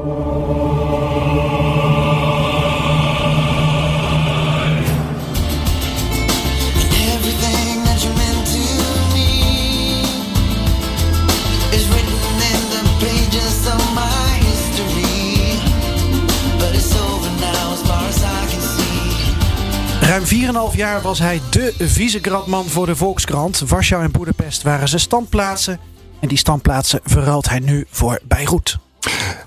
[20.66, 23.58] 12 jaar was hij de vicegrantman voor de Volkskrant.
[23.58, 25.80] Warschau en Boedapest waren zijn standplaatsen.
[26.20, 28.76] En die standplaatsen verruilt hij nu voor Beirut.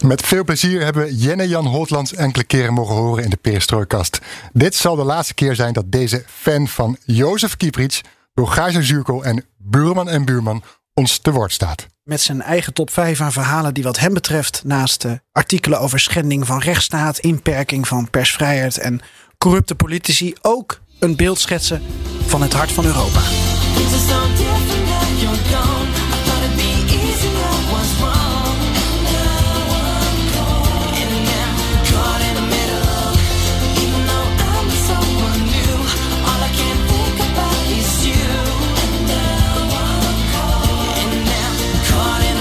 [0.06, 4.20] Met veel plezier hebben we Jenne Jan Holtlands enkele keren mogen horen in de Peerstrooikast.
[4.54, 8.02] Dit zal de laatste keer zijn dat deze fan van Jozef Kieprits,
[8.34, 11.88] Bulgaarse Zuurkool en Buurman en Buurman ons te woord staat.
[12.04, 16.00] Met zijn eigen top 5 aan verhalen die wat hem betreft naast de artikelen over
[16.00, 19.02] schending van rechtsstaat, inperking van persvrijheid en
[19.38, 21.82] corrupte politici ook een beeld schetsen
[22.26, 23.20] van het hart van Europa.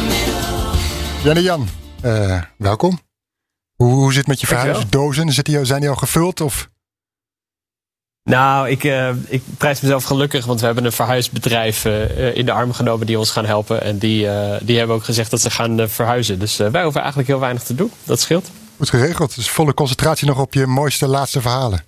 [0.02, 1.22] Middle.
[1.22, 1.68] Jenne-Jan,
[2.00, 2.98] eh, welkom.
[3.74, 5.32] Hoe, hoe zit het met je verhuisdozen?
[5.32, 6.40] Zitten die, zijn die al gevuld?
[6.40, 6.68] Of?
[8.28, 12.46] Nou, ik, eh, ik prijs mezelf gelukkig, want we hebben een verhuisbedrijf eh, eh, in
[12.46, 13.82] de arm genomen die ons gaan helpen.
[13.82, 16.38] En die, eh, die hebben ook gezegd dat ze gaan verhuizen.
[16.38, 17.90] Dus eh, wij hoeven eigenlijk heel weinig te doen.
[18.04, 18.50] Dat scheelt.
[18.76, 19.34] Goed geregeld.
[19.34, 21.84] Dus volle concentratie nog op je mooiste laatste verhalen.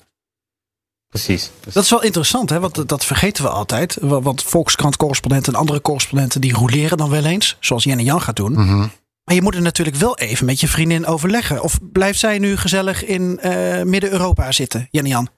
[1.09, 1.51] Precies.
[1.73, 2.61] Dat is wel interessant, hè?
[2.61, 3.97] want dat- vergeten we altijd.
[4.01, 6.41] Wa- Want Volkskrant-correspondenten en andere correspondenten...
[6.41, 8.53] die roleren dan wel eens, zoals Jen en Jan gaat doen.
[8.53, 8.79] Mhm.
[9.25, 11.63] Maar je moet er natuurlijk wel even met je vriendin overleggen.
[11.63, 15.29] Of blijft zij nu gezellig in eh, Midden-Europa zitten, Jen en Jan?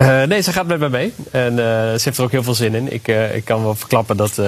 [0.00, 1.14] Eh, nee, ze gaat met me mee.
[1.30, 2.92] En eh, ze heeft er ook heel veel zin in.
[2.92, 4.40] Ik, eh, ik kan wel verklappen dat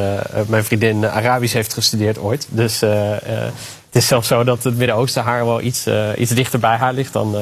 [0.47, 2.47] mijn vriendin Arabisch heeft gestudeerd ooit.
[2.51, 5.87] Dus het is zelfs zo dat het Midden-Oosten haar wel iets,
[6.17, 7.37] iets dichter bij haar ligt dan,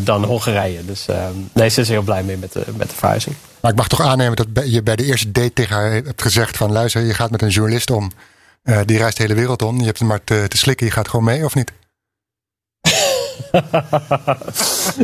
[0.00, 0.84] dan Hongarije.
[0.84, 1.06] Dus
[1.52, 3.36] nee, ze is heel blij mee met de, met de verhuizing.
[3.60, 6.56] Maar ik mag toch aannemen dat je bij de eerste date tegen haar hebt gezegd
[6.56, 6.72] van...
[6.72, 8.10] luister, je gaat met een journalist om.
[8.84, 9.78] Die reist de hele wereld om.
[9.78, 10.86] Je hebt hem maar te slikken.
[10.86, 11.72] Je gaat gewoon mee, of niet?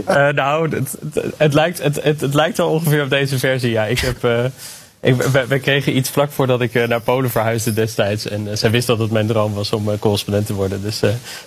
[0.06, 0.96] Eh, nou, het,
[1.36, 3.70] het, lijkt, het, het, lijkt wel ongeveer op deze versie.
[3.70, 4.44] Ja, ik heb, eh,
[5.00, 8.28] Ik, we, kregen iets vlak voordat ik eh, naar Polen verhuisde destijds.
[8.28, 10.82] En eh, zij wist dat het mijn droom was om correspondent te worden.
[10.82, 10.98] Dus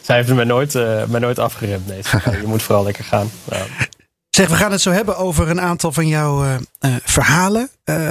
[0.01, 0.73] zij heeft mij nooit,
[1.07, 1.87] mij nooit afgeremd.
[1.87, 3.31] Nee, ze zei, je moet vooral lekker gaan.
[3.51, 3.65] Ja.
[4.29, 6.59] Zeg, we gaan het zo hebben over een aantal van jouw
[7.03, 7.69] verhalen.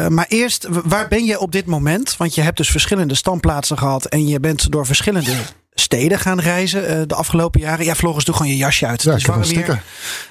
[0.09, 2.16] Maar eerst, waar ben je op dit moment?
[2.16, 4.05] Want je hebt dus verschillende standplaatsen gehad.
[4.05, 5.33] En je bent door verschillende
[5.75, 7.85] steden gaan reizen eh, de afgelopen jaren.
[7.85, 9.03] Ja, Floris, doe gewoon je jasje uit.
[9.03, 9.51] Ja, Het is warm hier.
[9.51, 9.83] sticker.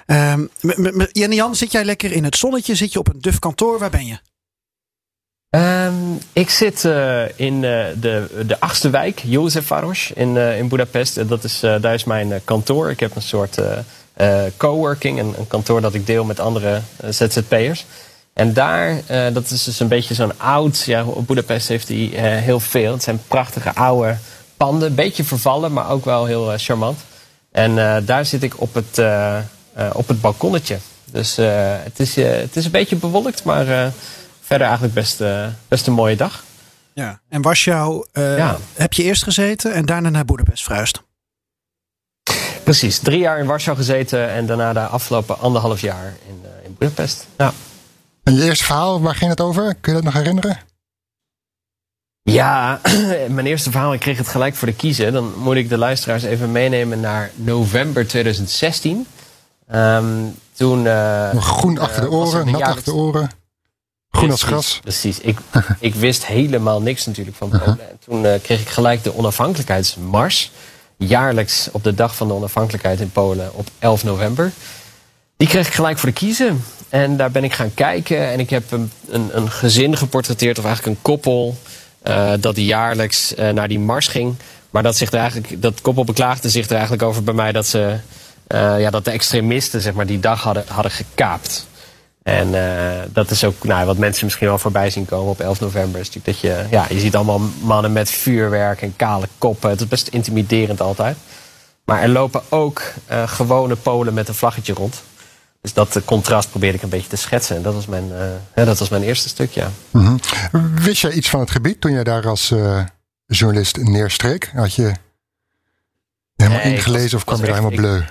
[0.06, 2.76] Ehm, m- m- m- Jan zit jij lekker in het zonnetje?
[2.76, 3.80] Zit je op een duf kantoor?
[3.80, 4.18] Waar ben je?
[5.50, 5.94] Ehm,
[6.34, 11.28] ik zit eh, in eh, de, de achtste wijk, Józefváros, in, eh in Budapest.
[11.28, 12.90] Dat is, eh, daar is mijn eh, kantoor.
[12.90, 13.58] Ik heb een soort
[14.58, 17.86] coworking, een, een kantoor dat ik deel met andere ZZP'ers.
[18.34, 22.24] En daar, eh, dat is dus een beetje zo'n oud, ja, Budapest heeft die eh,
[22.42, 22.92] heel veel.
[22.94, 24.18] Het zijn prachtige oude
[24.58, 27.00] panden, een beetje vervallen, maar ook wel heel eh, charmant.
[27.52, 29.44] En eh, daar zit ik op het, eh, eh,
[29.94, 30.78] op het balkonnetje.
[31.06, 31.46] Dus eh,
[31.84, 33.88] het, is, het is een beetje bewolkt, maar eh,
[34.42, 35.24] verder eigenlijk best,
[35.68, 36.44] best een mooie dag.
[36.94, 37.20] Ja.
[37.30, 38.58] En Warschau eh, Ja.
[38.74, 41.02] heb je eerst gezeten en daarna naar Boedapest verhuisd.
[42.64, 47.28] Precies, drie jaar in Warschau gezeten en daarna de afgelopen anderhalf jaar in, in Budapest.
[47.38, 47.54] Ja.
[48.24, 49.76] En je eerste verhaal, waar ging het over?
[49.82, 50.58] Kun je dat nog herinneren?
[52.24, 52.80] Ja,
[53.30, 55.14] mijn eerste verhaal, ik kreeg het gelijk voor de kiezen.
[55.14, 59.08] Dan moet ik de luisteraars even meenemen naar november 2016.
[59.68, 60.06] Ehm,
[60.54, 60.88] toen.
[60.88, 63.30] eh, groen achter de eh, was er oren, de nat achter de oren.
[64.10, 64.80] Groen als gras.
[64.82, 65.20] Precies.
[65.20, 65.38] Ik,
[65.80, 67.80] ik wist helemaal niks natuurlijk van Polen.
[67.90, 70.52] En toen eh, kreeg ik gelijk de onafhankelijkheidsmars.
[70.98, 74.52] Jaarlijks op de dag van de onafhankelijkheid in Polen op 11 november.
[75.38, 76.64] Die kreeg ik gelijk voor de kiezen.
[76.90, 78.28] En daar ben ik gaan kijken.
[78.32, 81.58] En ik heb een, een, een gezin geportretteerd, of eigenlijk een koppel.
[82.04, 84.36] Eh, dat die jaarlijks eh, naar die mars ging.
[84.70, 87.68] Maar dat, zich er eigenlijk, dat koppel beklaagde zich er eigenlijk over bij mij dat,
[87.68, 87.98] ze,
[88.48, 91.68] eh, ja, dat de extremisten zeg maar, die dag hadden, hadden gekaapt.
[92.24, 92.52] En
[93.14, 96.00] dat is ook nou, wat mensen misschien wel voorbij zien komen op 11 november.
[96.00, 99.70] Is natuurlijk dat je, ja, je ziet allemaal mannen met vuurwerk en kale koppen.
[99.70, 101.18] Het is best intimiderend altijd.
[101.86, 102.82] Maar er lopen ook
[103.26, 105.04] gewone Polen met een vlaggetje rond.
[105.64, 107.56] Dus dat contrast probeerde ik een beetje te schetsen.
[107.56, 109.72] En dat was mijn, eh, ja, dat was mijn eerste stuk, ja.
[109.92, 110.18] Mhm.
[110.76, 112.84] Wist jij iets van het gebied toen jij daar als eh,
[113.28, 114.52] journalist neerstreek?
[114.56, 114.92] Had je
[116.36, 118.02] helemaal Nee, ingelezen was- of kwam je daar helemaal bleu?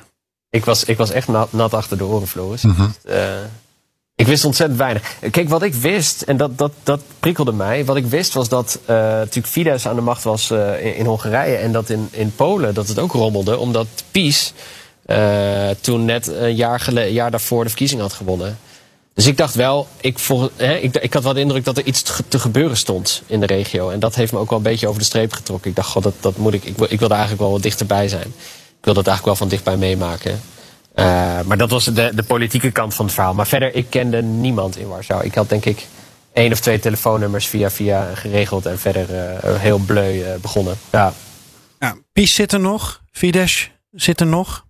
[0.50, 2.62] Ik was, ik was echt nat, nat achter de oren, Floris.
[2.62, 2.86] Mhm.
[3.04, 3.24] Eh,
[4.14, 5.14] ik wist ontzettend weinig.
[5.30, 7.84] Kijk, wat ik wist, en dat, dat, dat prikkelde mij.
[7.84, 11.56] Wat ik wist was dat natuurlijk Fidesz aan de macht was in, in Hongarije.
[11.56, 13.56] En dat in, in Polen dat het ook rommelde.
[13.58, 14.52] Omdat PiS
[15.12, 18.58] eh, toen net een jaar, gele- jaar daarvoor de verkiezing had gewonnen.
[19.14, 21.84] Dus ik dacht wel, ik, vol, hè, ik, ik had wel de indruk dat er
[21.84, 23.90] iets te, te gebeuren stond in de regio.
[23.90, 25.70] En dat heeft me ook wel een beetje over de streep getrokken.
[25.70, 28.08] Ik dacht, god, dat, dat moet ik, ik, wil- ik wilde eigenlijk wel wat dichterbij
[28.08, 28.26] zijn.
[28.78, 30.40] Ik wil dat eigenlijk wel van dichtbij meemaken.
[30.94, 33.34] Eh, maar dat was de, de politieke kant van het verhaal.
[33.34, 35.24] Maar verder, ik kende niemand in Warschau.
[35.24, 35.86] Ik had denk ik
[36.32, 38.66] één of twee telefoonnummers via via geregeld.
[38.66, 40.76] En verder eh, heel bleu eh, begonnen.
[40.90, 41.12] Ja,
[41.80, 43.00] Ja, PiS zit er nog.
[43.12, 44.64] Fidesz zit er nog.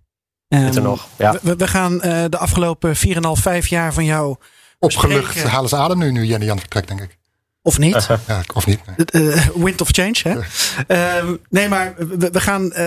[0.53, 1.07] Ehm, zit er nog.
[1.17, 1.35] Ja.
[1.41, 3.01] We, we gaan eh, de afgelopen 4,5,
[3.33, 4.35] 5 jaar van jou
[4.79, 5.49] Opgelucht bespreken.
[5.49, 7.17] halen ze adem nu, nu Jenny Jan vertrekt, denk ik.
[7.61, 8.07] Of niet?
[8.27, 8.79] Ja, of niet.
[8.85, 9.31] nee.
[9.31, 10.37] Eh, wind of change, hè?
[10.87, 12.77] Ehm, nee, maar we, we gaan eh,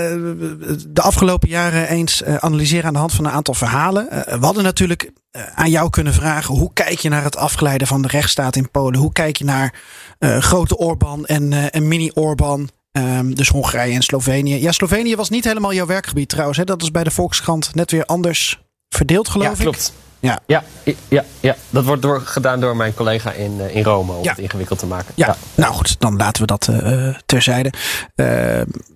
[0.89, 4.09] de afgelopen jaren eens analyseren aan de hand van een aantal verhalen.
[4.11, 5.13] We hadden natuurlijk
[5.55, 9.01] aan jou kunnen vragen: hoe kijk je naar het afgeleiden van de rechtsstaat in Polen?
[9.01, 9.75] Hoe kijk je naar
[10.19, 12.69] eh, grote Orbán en, eh, en mini-Orbán?
[12.97, 14.61] Ehm, dus Hongarije en Slovenië.
[14.61, 16.59] Ja, Slovenië was niet helemaal jouw werkgebied trouwens.
[16.59, 16.65] Hè?
[16.65, 19.59] Dat is bij de Volkskrant net weer anders verdeeld, geloof ja, ik.
[19.59, 19.93] klopt.
[20.21, 20.41] Ja.
[20.47, 20.65] Ja,
[21.09, 24.31] ja, ja, dat wordt door, gedaan door mijn collega in, eh, in Rome om Ja.
[24.31, 25.13] het ingewikkeld te maken.
[25.15, 27.73] Ja, nou goed, dan laten we dat eh, terzijde.
[28.15, 28.27] Eh,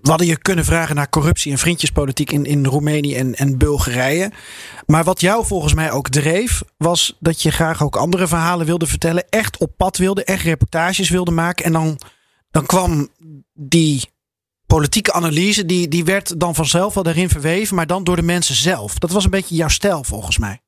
[0.02, 4.30] we hadden je kunnen vragen naar corruptie en vriendjespolitiek in, in Roemenië en, en Bulgarije.
[4.86, 8.86] Maar wat jou volgens mij ook dreef, was dat je graag ook andere verhalen wilde
[8.86, 9.24] vertellen.
[9.28, 11.64] Echt op pad wilde, echt reportages wilde maken.
[11.64, 11.98] En dan,
[12.50, 13.08] dan kwam
[13.52, 14.10] die
[14.66, 18.54] politieke analyse, die, die werd dan vanzelf wel daarin verweven, maar dan door de mensen
[18.54, 18.98] zelf.
[18.98, 20.60] Dat was een beetje jouw stijl volgens mij.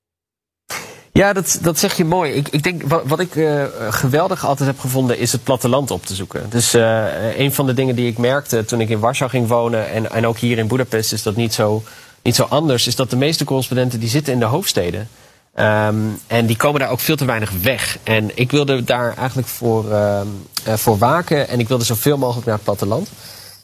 [1.12, 2.32] Ja, dat, dat zeg je mooi.
[2.32, 6.06] Ik, ik denk, wat, wat ik eh, geweldig altijd heb gevonden, is het platteland op
[6.06, 6.50] te zoeken.
[6.50, 9.90] Dus eh, een van de dingen die ik merkte toen ik in Warschau ging wonen
[9.90, 11.82] en, en ook hier in Budapest is dat niet zo,
[12.22, 15.08] niet zo anders, is dat de meeste correspondenten die zitten in de hoofdsteden.
[15.54, 17.98] Ehm, en die komen daar ook veel te weinig weg.
[18.02, 20.20] En ik wilde daar eigenlijk voor, eh,
[20.64, 23.08] voor waken en ik wilde zoveel mogelijk naar het platteland.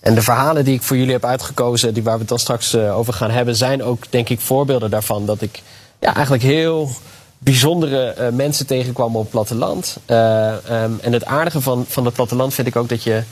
[0.00, 2.74] En de verhalen die ik voor jullie heb uitgekozen, die waar we het dan straks
[2.74, 5.26] eh, over gaan hebben, zijn ook denk ik voorbeelden daarvan.
[5.26, 5.62] Dat ik
[6.00, 6.90] ja, eigenlijk heel
[7.38, 9.96] bijzondere eh, mensen tegenkwam op het platteland.
[10.04, 13.22] Eh, ehm, en het aardige van, van het platteland vind ik ook dat je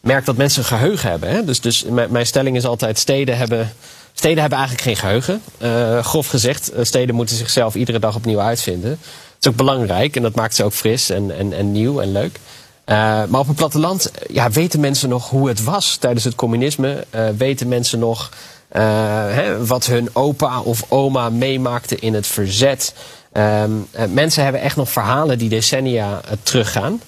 [0.00, 1.30] merkt dat mensen een geheugen hebben.
[1.30, 1.44] Hè?
[1.44, 3.72] Dus, dus mijn stelling is altijd: steden hebben,
[4.18, 5.42] steden hebben eigenlijk geen geheugen.
[5.58, 8.98] Eh, grof gezegd, eh, steden moeten zichzelf iedere dag opnieuw uitvinden.
[9.40, 12.38] is ook belangrijk en dat maakt ze ook fris en, en, en nieuw en leuk.
[12.84, 12.96] Eh,
[13.28, 17.04] maar op het platteland ja, weten mensen nog hoe het was tijdens het communisme.
[17.36, 18.30] Weten mensen nog
[18.68, 22.94] hè, wat hun opa of oma meemaakte in het verzet.
[23.36, 27.00] Ehm, eh, mensen hebben echt nog verhalen die decennia teruggaan.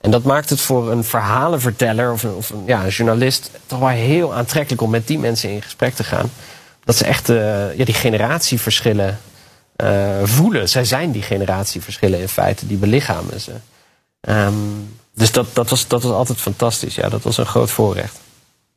[0.00, 3.88] En dat maakt het voor een verhalenverteller of een, of ja, een journalist toch wel
[3.88, 6.30] heel aantrekkelijk om met die mensen in gesprek te gaan.
[6.86, 9.18] Dat ze echt eh, ja, die generatieverschillen
[9.76, 10.68] eh, voelen.
[10.68, 13.52] Zij zijn die generatieverschillen in feite, die belichamen ze.
[14.20, 14.54] Ehm,
[15.14, 16.94] dus dat, dat, was, dat was altijd fantastisch.
[16.94, 18.16] Ja, dat was een groot voorrecht.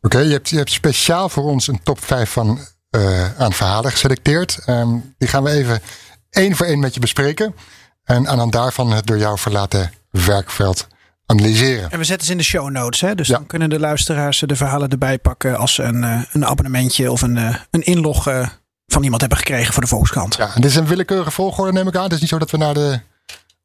[0.01, 3.91] Oké, je, hebt, je hebt speciaal voor ons een top 5 van, eh, aan verhalen
[3.91, 4.59] geselecteerd.
[4.65, 5.81] Ehm, die gaan we even
[6.29, 7.55] één voor één met je bespreken.
[8.03, 10.87] En aan daarvan het door jou verlaten werkveld
[11.29, 11.91] analyseren.
[11.91, 13.01] En we zetten ze in de show notes.
[13.01, 13.15] Hè?
[13.15, 17.11] Dus dan kunnen de luisteraars de verhalen erbij pakken als ze een, eh, een abonnementje
[17.11, 18.47] of een, eh, een inlog eh,
[18.87, 20.35] van iemand hebben gekregen voor de Volkskrant.
[20.35, 22.03] Ja, en dit is een willekeurige volgorde neem ik aan.
[22.03, 22.99] Het is niet zo dat we naar de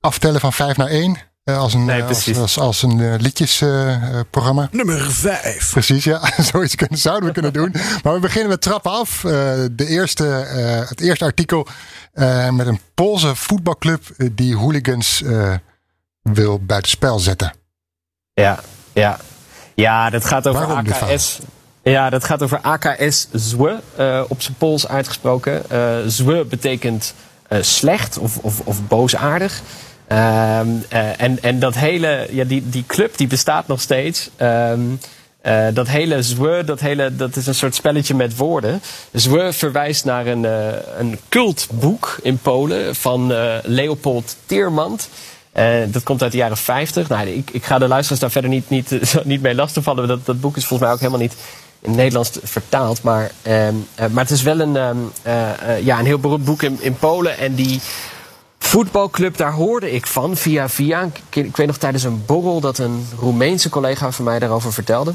[0.01, 1.17] aftellen van 5 naar 1.
[1.45, 2.39] eh, als een, Nee, als, precies.
[2.39, 4.69] als, als een eh, liedjesprogramma.
[4.73, 5.71] Nummer 5.
[5.71, 6.21] Precies, ja.
[6.53, 7.75] Zoiets kunnen, zouden we kunnen doen.
[8.03, 9.25] Maar we beginnen met trappen af.
[9.25, 9.31] Eh,
[9.73, 11.67] de eerste, eh, het eerste artikel
[12.13, 15.55] eh, met een Poolse voetbalclub die hooligans eh,
[16.33, 17.53] wil buitenspel zetten.
[18.33, 18.59] Ja,
[18.93, 19.19] ja.
[19.75, 21.39] ja dat gaat over Waarom AKS.
[21.83, 25.71] Ja, dat gaat over AKS Zwe, eh, op zijn Pools uitgesproken.
[25.71, 27.15] Eh Zwe betekent
[27.49, 29.63] eh, slecht of, of, of boosaardig.
[30.07, 34.31] Ehm, eh, en, en dat hele, ja, die, die club die bestaat nog steeds.
[34.37, 34.81] Ehm,
[35.41, 38.81] eh, dat hele Zwe, dat, hele, dat is een soort spelletje met woorden.
[39.13, 40.45] Zwe verwijst naar een,
[40.99, 45.09] een cultboek in Polen van Leopold Teermant.
[45.55, 47.09] Eh, dat komt uit de jaren 50.
[47.09, 48.91] Nou, ik, ik ga de luisteraars daar verder niet, niet,
[49.25, 50.09] niet mee lastigvallen.
[50.09, 51.37] Dat, dat boek is volgens mij ook helemaal niet
[51.81, 53.03] in het Nederlands vertaald.
[53.03, 56.63] Maar, ehm, eh, maar het is wel een, ehm, eh, ja, een heel beroemd boek
[56.63, 57.39] in, in Polen.
[57.39, 57.81] En die
[58.59, 61.09] voetbalclub, daar hoorde ik van via via.
[61.31, 65.13] Ik, weet nog tijdens een borrel dat een Roemeense collega van mij daarover vertelde.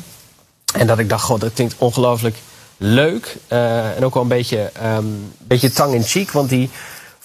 [0.74, 2.36] En dat ik dacht, god, dat klinkt ongelooflijk
[2.78, 3.38] leuk.
[3.48, 5.06] En ook wel een beetje, ehm
[5.38, 6.32] beetje tang in cheek.
[6.32, 6.70] Want die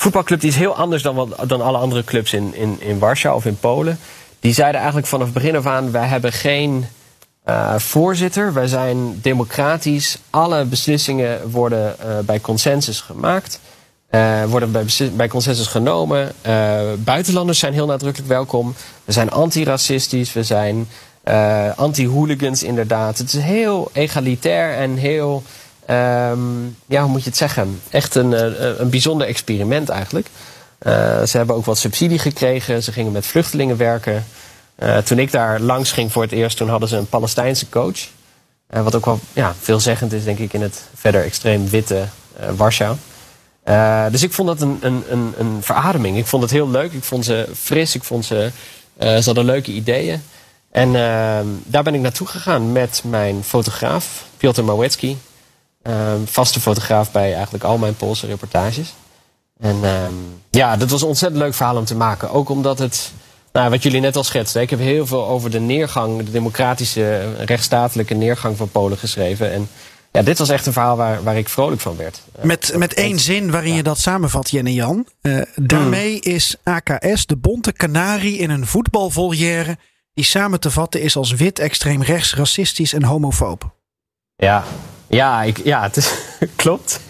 [0.05, 3.37] voetbalclub die is heel anders dan, wat, dan alle andere clubs in, in, in Warschau
[3.37, 3.99] of in Polen.
[4.41, 6.87] Die zeiden eigenlijk vanaf het begin af aan, wij hebben geen
[7.45, 8.53] eh, voorzitter.
[8.53, 10.19] Wij zijn democratisch.
[10.31, 13.61] Alle beslissingen worden eh, bij consensus gemaakt.
[14.11, 16.33] eh, worden bij, bij consensus genomen.
[16.99, 18.75] Buitenlanders zijn heel nadrukkelijk welkom.
[19.05, 20.33] We zijn antiracistisch.
[20.33, 20.89] We zijn
[21.77, 23.19] anti-hooligans inderdaad.
[23.19, 25.43] Het is heel egalitair en heel...
[25.87, 27.81] ehm, ja, hoe moet je het zeggen?
[27.91, 30.27] Echt een, eh, een bijzonder experiment eigenlijk.
[30.79, 32.83] Eh, ze hebben ook wat subsidie gekregen.
[32.83, 34.25] Ze gingen met vluchtelingen werken.
[34.75, 37.99] Eh, toen ik daar langs ging voor het eerst, toen hadden ze een Palestijnse coach.
[38.67, 42.05] Wat ook wel ja, veelzeggend is, denk ik, in het verder extreem witte
[42.57, 42.97] Warschau.
[44.11, 46.17] Dus ik vond dat een, een, een, een verademing.
[46.17, 46.93] Ik vond het heel leuk.
[46.93, 47.95] Ik vond ze fris.
[47.95, 48.51] Ik vond ze.
[48.99, 50.23] ze hadden leuke ideeën.
[50.75, 55.19] En ehm, daar ben ik naartoe gegaan met mijn fotograaf, Piotr Małecki.
[55.85, 58.95] Ehm, vaste fotograaf bij eigenlijk al mijn Poolse reportages.
[59.59, 60.13] En ehm,
[60.51, 62.31] ja, dat was een ontzettend leuk verhaal om te maken.
[62.31, 63.13] Ook omdat het,
[63.53, 64.63] nou, wat jullie net al schetsten.
[64.63, 69.53] Ik heb heel veel over de neergang, de democratische, rechtsstatelijke neergang van Polen geschreven.
[69.53, 69.69] En
[70.11, 72.21] ja, dit was echt een verhaal waar, waar ik vrolijk van werd.
[72.41, 75.07] Met, met één zin waarin je dat samenvat, Jenne Jan.
[75.21, 79.79] Eh, daarmee is AKS de bonte kanarie in een voetbalvolière
[80.15, 83.75] die samen te vatten is als wit, extreem rechts, racistisch en homofoob.
[84.37, 84.65] Ja,
[85.07, 86.15] ja, ik, ja het is,
[86.57, 87.01] klopt.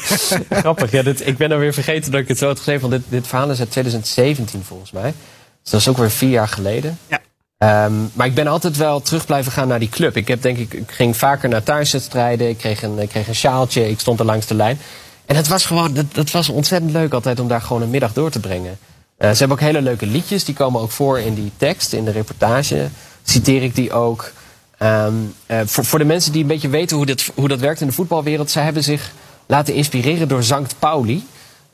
[0.50, 0.90] Grappig.
[0.90, 2.90] Ja, dit, ik ben alweer vergeten dat ik het zo had geschreven.
[2.90, 5.14] Want dit, dit verhaal is uit 2017 volgens mij.
[5.62, 6.98] Dus dat is ook weer vier jaar geleden.
[7.06, 7.20] Ja.
[7.58, 10.16] Ehm, maar ik ben altijd wel terug blijven gaan naar die club.
[10.16, 12.48] Ik, heb, denk ik, ik ging vaker naar thuiswedstrijden.
[12.48, 13.88] Ik kreeg, een, ik kreeg een sjaaltje.
[13.88, 14.78] Ik stond er langs de lijn.
[15.26, 18.12] En het was gewoon, dat, dat was ontzettend leuk altijd om daar gewoon een middag
[18.12, 18.78] door te brengen.
[19.16, 20.44] Eh, ze hebben ook hele leuke liedjes.
[20.44, 22.88] Die komen ook voor in die tekst, in de reportage.
[23.22, 24.32] Citeer ik die ook.
[24.80, 25.14] Ehm,
[25.46, 27.92] eh, voor, voor de mensen die een beetje weten hoe, hoe dat werkt in de
[27.92, 28.50] voetbalwereld.
[28.50, 29.12] Zij hebben zich
[29.46, 31.26] laten inspireren door Sankt Pauli.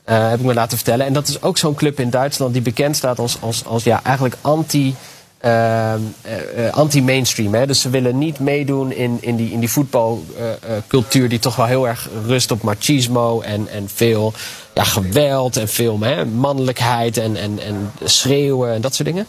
[0.03, 1.05] eh, heb ik me laten vertellen.
[1.05, 4.03] En dat is ook zo'n club in Duitsland die bekend staat als, als, als ja,
[4.03, 4.95] eigenlijk anti...
[5.37, 5.93] eh,
[6.71, 7.53] anti-mainstream.
[7.53, 7.65] Hè?
[7.67, 11.87] Dus ze willen niet meedoen in, in die, in die voetbalcultuur die toch wel heel
[11.87, 14.33] erg rust op machismo en, en veel
[14.73, 19.25] ja, geweld en veel hè, mannelijkheid en, en, en schreeuwen en dat soort dingen.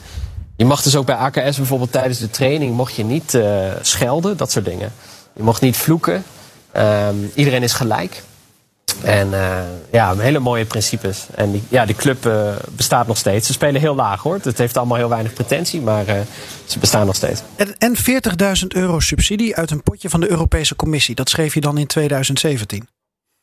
[0.58, 4.36] Je mag dus ook bij AKS bijvoorbeeld tijdens de training mocht je niet eh, schelden,
[4.36, 4.92] dat soort dingen.
[5.32, 6.24] Je mocht niet vloeken.
[6.72, 8.22] Ehm, iedereen is gelijk.
[9.02, 9.58] En eh,
[9.92, 11.26] ja, hele mooie principes.
[11.34, 13.46] En die, ja, die club eh, bestaat nog steeds.
[13.46, 14.38] Ze spelen heel laag hoor.
[14.42, 16.04] Het heeft allemaal heel weinig pretentie, maar
[16.64, 17.42] ze bestaan nog steeds.
[17.56, 17.96] En, en
[18.60, 21.14] 40.000 euro subsidie uit een potje van de Europese Commissie.
[21.14, 22.88] Dat schreef je dan in 2017.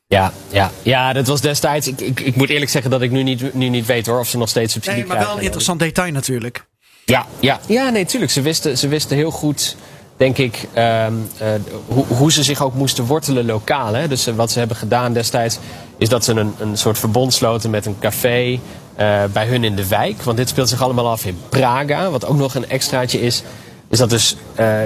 [0.08, 1.88] Ja, ja, ja, dat was destijds.
[1.88, 4.28] Ik, ik, ik moet eerlijk zeggen dat ik nu niet, nu niet weet hoor of
[4.28, 5.40] ze nog steeds subsidie Nee, maar wel krijgen.
[5.40, 6.66] een interessant detail natuurlijk.
[7.06, 8.32] Ja, ja, ja nee, tuurlijk.
[8.32, 9.76] Ze wisten, ze wisten heel goed,
[10.18, 11.48] denk ik, ehm, eh,
[11.88, 13.94] hoe, hoe ze zich ook moesten wortelen lokaal.
[13.94, 14.08] Hè.
[14.08, 15.58] Dus eh, wat ze hebben gedaan destijds,
[15.98, 18.60] is dat ze een, een soort verbond sloten met een café
[18.96, 20.22] eh, bij hun in de wijk.
[20.22, 23.44] Want dit speelt zich allemaal af in Praga, wat ook nog een extraatje is.
[23.90, 24.36] Is dat dus,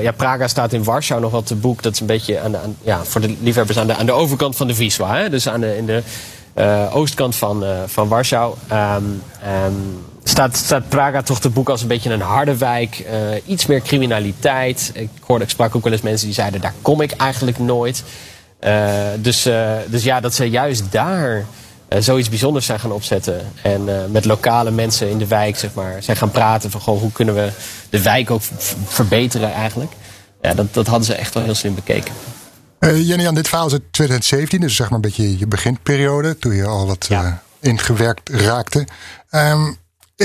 [0.01, 1.84] ja, Praga staat in Warschau nog wel te boek.
[1.84, 4.12] Dat is een beetje aan de, aan, ja, voor de liefhebbers aan de, aan de
[4.12, 5.29] overkant van de Wisła.
[5.29, 6.03] Dus aan de, in de
[6.91, 8.55] oostkant van, van Warschau.
[8.67, 9.03] Ehm,
[10.23, 12.99] staat, staat Praga toch te boek als een beetje een harde wijk.
[12.99, 14.91] eh, iets meer criminaliteit.
[14.93, 18.03] Ik hoorde, ik sprak ook wel eens mensen die zeiden, daar kom ik eigenlijk nooit.
[18.60, 21.45] Eh, dus, eh, dus ja, dat ze juist daar
[21.99, 23.41] zoiets bijzonders zijn gaan opzetten.
[23.62, 27.12] En met lokale mensen in de wijk, zeg maar, zijn gaan praten van goh, hoe
[27.12, 27.49] kunnen we
[27.89, 28.41] de wijk ook
[28.86, 29.91] verbeteren eigenlijk.
[30.41, 32.13] Ja, dat, dat hadden ze echt wel heel slim bekeken.
[32.79, 36.55] Eh Jenny-Jan, dit verhaal is uit 2017, dus zeg maar een beetje je beginperiode, toen
[36.55, 37.10] je al wat
[37.60, 38.88] ingewerkt raakte.
[39.29, 39.67] Eh,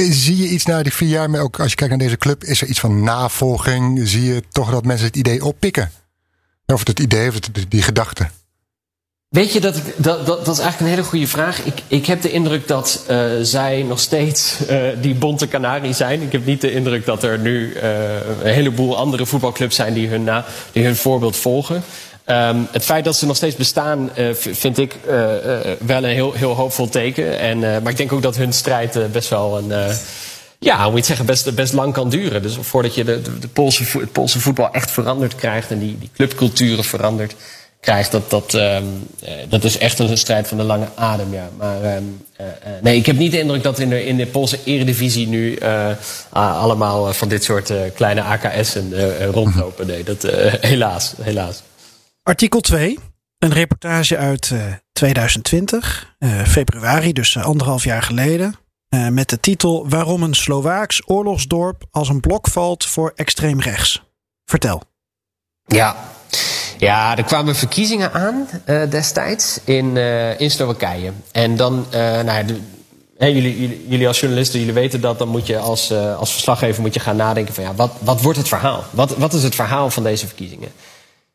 [0.02, 2.44] zie je iets na die vier jaar, maar ook als je kijkt naar deze club,
[2.44, 4.00] is er iets van navolging?
[4.08, 5.90] Zie je toch dat mensen het idee oppikken?
[6.66, 8.28] Of het idee, of die gedachte?
[9.28, 11.64] Weet je, dat, dat, dat, dat is eigenlijk een hele goede vraag.
[11.64, 16.22] Ik, ik heb de indruk dat eh, zij nog steeds eh, die bonte kanarie zijn.
[16.22, 17.90] Ik heb niet de indruk dat er nu eh,
[18.42, 21.82] een heleboel andere voetbalclubs zijn die hun, na, die hun voorbeeld volgen.
[22.24, 26.14] Ehm, het feit dat ze nog steeds bestaan, eh, vind ik eh, eh, wel een
[26.14, 27.38] heel, heel hoopvol teken.
[27.38, 29.94] En, maar ik denk ook dat hun strijd best wel een.
[30.58, 32.42] ja, hoe je zeggen, best, best lang kan duren.
[32.42, 33.30] Dus voordat je de, de,
[34.00, 37.34] het Poolse voetbal echt veranderd krijgt en die, die clubculturen veranderd
[37.84, 38.84] krijgt, dat, dat, ehm,
[39.24, 41.32] eh, dat is echt een strijd van de lange adem.
[41.32, 41.48] Ja.
[41.56, 42.02] Maar ehm,
[42.36, 45.28] eh, eh, nee, ik heb niet de indruk dat in de, in de Poolse eredivisie
[45.28, 45.58] nu
[46.30, 48.92] allemaal van dit soort kleine AKS'en
[49.30, 49.86] rondlopen.
[49.86, 50.22] Nee, dat,
[50.72, 51.62] helaas, helaas.
[52.28, 52.98] Artikel 2.
[53.38, 54.60] Een reportage uit eh,
[54.92, 58.54] 2020, eh, februari, dus eh, anderhalf jaar geleden.
[58.88, 64.02] eh, met de titel Waarom een Slovaaks oorlogsdorp als een blok valt voor extreem rechts.
[64.44, 64.82] Vertel.
[65.66, 65.96] Ja.
[66.78, 71.12] Ja, er kwamen verkiezingen aan eh, destijds in, eh, in Slowakije.
[71.32, 72.60] En dan, eh, nou de-
[73.18, 75.18] jullie, jullie, als journalisten, jullie weten dat.
[75.18, 78.20] Dan moet je als, eh, als verslaggever moet je gaan nadenken van ja, wat, wat
[78.22, 78.84] wordt het verhaal?
[78.90, 80.72] Wat, wat is het verhaal van deze verkiezingen?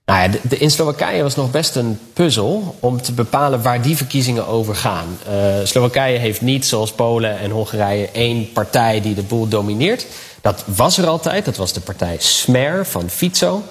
[0.10, 3.98] Nou ja, de, in Slowakije was nog best een puzzel om te bepalen waar die
[3.98, 5.17] verkiezingen over gaan.
[5.28, 10.06] Eh, Slowakije heeft niet, zoals Polen en Hongarije, één partij die de boel domineert.
[10.41, 13.63] Dat was er altijd, dat was de partij Smer van Fico.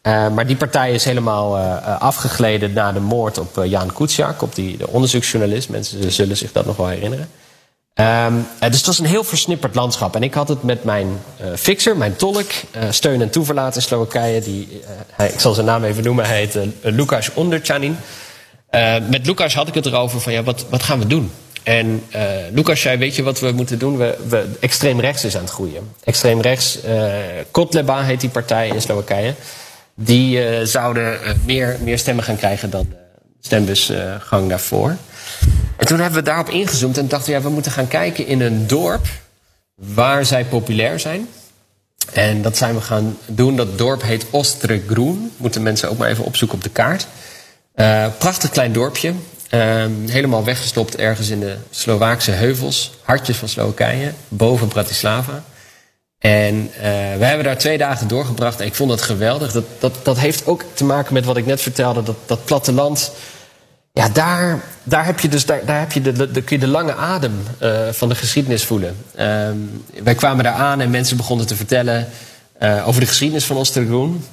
[0.00, 4.54] Eh, maar die partij is helemaal eh, afgegleden na de moord op Jan Kuciak, op
[4.54, 5.68] die de onderzoeksjournalist.
[5.68, 7.28] Mensen zullen zich dat nog wel herinneren.
[7.96, 10.14] Ehm, eh, dus het was een heel versnipperd landschap.
[10.16, 13.82] En ik had het met mijn eh, fixer, mijn tolk, eh, steun en toeverlaat in
[13.82, 14.40] Slowakije.
[14.40, 14.82] Die,
[15.18, 17.96] ik zal zijn naam even noemen, hij heet Lukas Onderchanin.
[19.10, 21.30] Met Lucas had ik het erover van ja, wat, wat gaan we doen?
[21.62, 22.02] En
[22.52, 23.96] Lucas zei, weet je wat we moeten doen?
[23.96, 25.92] We, we, extreem rechts is aan het groeien.
[26.04, 26.78] Extreem rechts,
[27.50, 29.34] Kotleba heet die partij in Slowakije.
[29.94, 32.96] Die zouden meer, meer stemmen gaan krijgen dan de
[33.40, 34.96] stembusgang daarvoor.
[35.76, 38.40] En toen hebben we daarop ingezoomd en dachten we, ja, we moeten gaan kijken in
[38.40, 39.06] een dorp
[39.74, 41.28] waar zij populair zijn.
[42.12, 43.56] En dat zijn we gaan doen.
[43.56, 45.32] Dat dorp heet Ostregroen.
[45.36, 47.06] Moeten mensen ook maar even opzoeken op de kaart.
[47.74, 49.12] Eh, prachtig klein dorpje.
[49.48, 52.92] Ehm, helemaal weggestopt ergens in de Slovaakse heuvels.
[53.02, 54.12] Hartjes van Slowakije.
[54.28, 55.42] Boven Bratislava.
[56.18, 56.82] En eh,
[57.18, 58.60] we hebben daar twee dagen doorgebracht.
[58.60, 59.52] En ik vond dat geweldig.
[59.52, 62.02] Dat, dat, dat heeft ook te maken met wat ik net vertelde.
[62.02, 63.12] Dat, dat platteland.
[63.96, 66.70] Ja, daar, daar heb je dus daar, daar heb je de, de, kun je de
[66.70, 68.96] lange adem eh, van de geschiedenis voelen.
[69.14, 69.56] Ehm,
[70.02, 72.08] wij kwamen daar aan en mensen begonnen te vertellen
[72.58, 74.24] eh, over de geschiedenis van Oostergroen.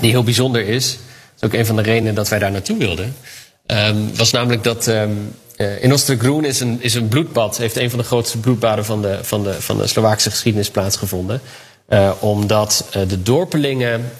[0.00, 0.90] Die heel bijzonder is.
[0.90, 1.00] Dat
[1.40, 3.16] is ook een van de redenen dat wij daar naartoe wilden.
[3.66, 5.10] Ehm, was namelijk dat ehm,
[5.56, 7.56] eh, in Oostergroen is een, is een bloedbad.
[7.56, 11.40] Heeft een van de grootste bloedbaden van de, van de, van de Slovaakse geschiedenis plaatsgevonden.
[12.18, 14.10] Omdat de dorpelingen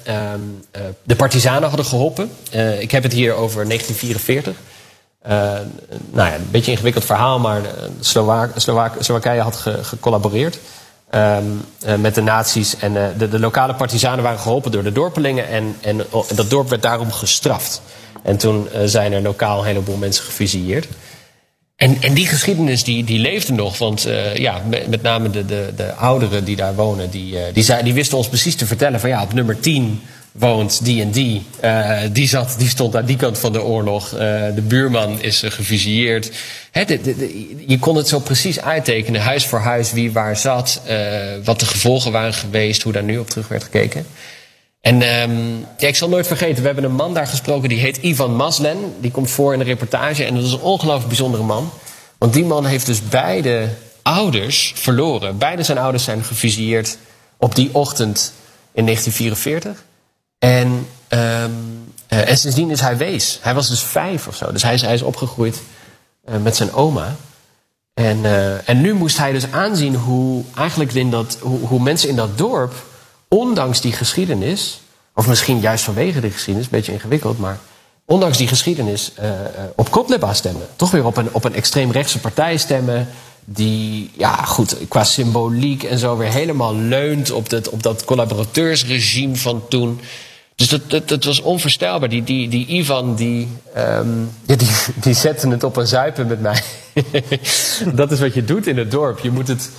[1.03, 2.31] de partizanen hadden geholpen.
[2.51, 4.55] Eh, ik heb het hier over 1944.
[5.29, 5.35] Eh,
[6.11, 7.69] nou ja, een beetje ingewikkeld verhaal, maar de
[8.01, 10.59] Slowa Slowa Slowakije had ge gecollaboreerd
[11.11, 11.45] ehm,
[11.81, 12.77] eh, met de nazi's.
[12.77, 15.49] En eh, de, de lokale partizanen waren geholpen door de dorpelingen.
[15.49, 17.83] En, en oh, dat dorp werd daarom gestraft.
[18.23, 20.88] En toen eh, zijn er lokaal een heleboel mensen gefusilleerd.
[21.77, 23.79] En, en die geschiedenis die, die leefde nog.
[23.79, 27.62] Want eh, ja, met, name de, de, de ouderen die daar wonen, die, eh, die,
[27.62, 30.01] zei, die wisten ons precies te vertellen van ja, op nummer 10
[30.33, 31.43] woont die en die.
[31.61, 34.12] Eh, die, zat, die stond aan die kant van de oorlog.
[34.12, 34.19] Eh,
[34.55, 36.31] de buurman is uh, gefusilleerd.
[36.73, 40.81] De, de, je kon het zo precies uittekenen, huis voor huis, wie waar zat.
[41.44, 44.07] Wat de gevolgen waren geweest, hoe daar nu op terug werd gekeken.
[44.81, 48.35] En ehm, ik zal nooit vergeten, we hebben een man daar gesproken die heet Ivan
[48.35, 48.77] Maslen.
[49.00, 51.71] Die komt voor in de reportage en dat is een ongelooflijk bijzondere man.
[52.19, 53.69] Want die man heeft dus beide
[54.02, 55.38] ouders verloren.
[55.38, 56.98] Beide zijn ouders zijn gefusilleerd
[57.37, 58.33] op die ochtend
[58.73, 59.85] in 1944.
[60.39, 61.51] En, ehm,
[62.07, 63.39] eh, en sindsdien is hij wees.
[63.43, 64.53] Hij was dus vijf of zo.
[64.53, 65.61] Dus hij is, hij is opgegroeid
[66.25, 67.17] eh, met zijn oma.
[67.95, 72.09] En, eh, en nu moest hij dus aanzien hoe, eigenlijk in dat, hoe, hoe mensen
[72.09, 72.75] in dat dorp,
[73.29, 74.81] ondanks die geschiedenis,
[75.15, 77.59] of misschien juist vanwege die geschiedenis, een beetje ingewikkeld, maar
[78.05, 79.13] ondanks die geschiedenis
[79.75, 80.67] op Kotleba stemmen.
[80.77, 83.09] Toch weer op een, op een extreemrechtse partij stemmen.
[83.45, 89.37] Die, ja goed, qua symboliek en zo weer helemaal leunt op dat, op dat collaborateursregime
[89.37, 90.01] van toen.
[90.59, 92.09] Dus dat, dat, dat was onvoorstelbaar.
[92.09, 96.40] Die, die, die Ivan, die, ehm, ja, die, die zette het op een zuipen met
[96.40, 96.63] mij.
[97.94, 99.19] dat is wat je doet in het dorp.
[99.19, 99.71] Je moet het,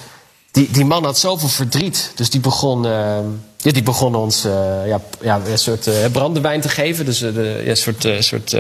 [0.51, 2.11] die, die man had zoveel verdriet.
[2.15, 3.25] Dus die begon, ehm,
[3.57, 7.05] ja, die begon ons eh, ja, ja, een soort eh, brandewijn te geven.
[7.05, 8.55] Dus eh, de, ja, een soort, soort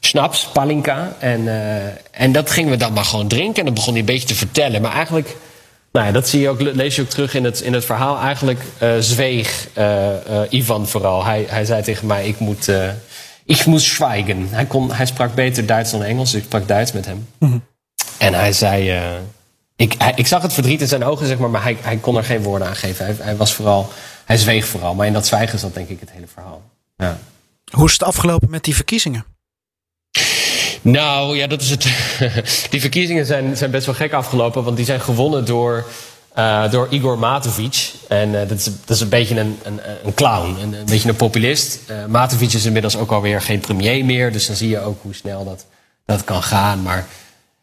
[0.00, 1.16] schnaps, palinka.
[1.18, 1.48] En,
[2.10, 3.58] en dat gingen we dan maar gewoon drinken.
[3.58, 4.82] En dan begon hij een beetje te vertellen.
[4.82, 5.36] Maar eigenlijk,
[5.96, 8.18] nou ja, dat zie je ook, lees je ook terug in het, in het verhaal.
[8.18, 11.24] Eigenlijk eh, zweeg eh, eh, Ivan vooral.
[11.24, 12.88] Hij, hij zei tegen mij, ik moet, eh
[13.44, 14.48] ik moet zwijgen.
[14.50, 17.26] Hij, kon, hij sprak beter Duits dan Engels, dus ik sprak Duits met hem.
[18.18, 18.90] En hij zei...
[18.90, 19.02] eh,
[19.76, 22.16] ik, hij- ik zag het verdriet in zijn ogen, zeg maar, maar hij, hij kon
[22.16, 23.04] er geen woorden aan geven.
[23.06, 23.88] Hij, hij was vooral...
[24.24, 24.94] Hij zweeg vooral.
[24.94, 26.62] Maar in dat zwijgen zat denk ik het hele verhaal.
[26.96, 27.18] Ja.
[27.70, 29.24] Hoe is het afgelopen met die verkiezingen?
[30.82, 31.86] Nou, ja, dat is het.
[32.70, 35.86] die verkiezingen zijn, zijn best wel gek afgelopen, want die zijn gewonnen door,
[36.34, 37.92] eh, door Igor Matovic.
[38.08, 41.08] En eh, dat, is, dat is een beetje een, een, een clown, een, een beetje
[41.08, 41.78] een populist.
[41.86, 45.14] Eh Matovic is inmiddels ook alweer geen premier meer, dus dan zie je ook hoe
[45.14, 45.66] snel dat,
[46.04, 46.82] dat kan gaan.
[46.82, 47.06] Maar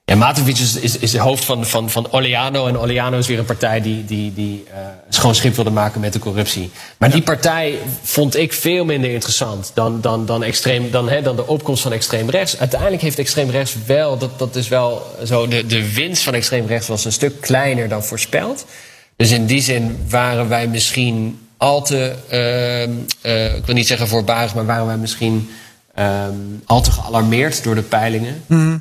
[0.05, 2.67] ja, Matovic is, is, is de hoofd van, van, van Oleano.
[2.67, 4.79] En Oleano is weer een partij die, die, die eh,
[5.09, 6.71] schoon schip wilde maken met de corruptie.
[6.97, 11.35] Maar die partij vond ik veel minder interessant dan, dan, dan, extreem, dan, hè, dan
[11.35, 12.59] de opkomst van extreem rechts.
[12.59, 16.67] Uiteindelijk heeft extreem rechts wel, dat, dat is wel zo, de, de winst van extreem
[16.67, 18.65] rechts was een stuk kleiner dan voorspeld.
[19.15, 22.91] Dus in die zin waren wij misschien al te, ehm,
[23.21, 25.49] eh, ik wil niet zeggen voorbarig, maar waren wij misschien
[25.93, 26.35] ehm,
[26.65, 28.73] al te gealarmeerd door de peilingen eh,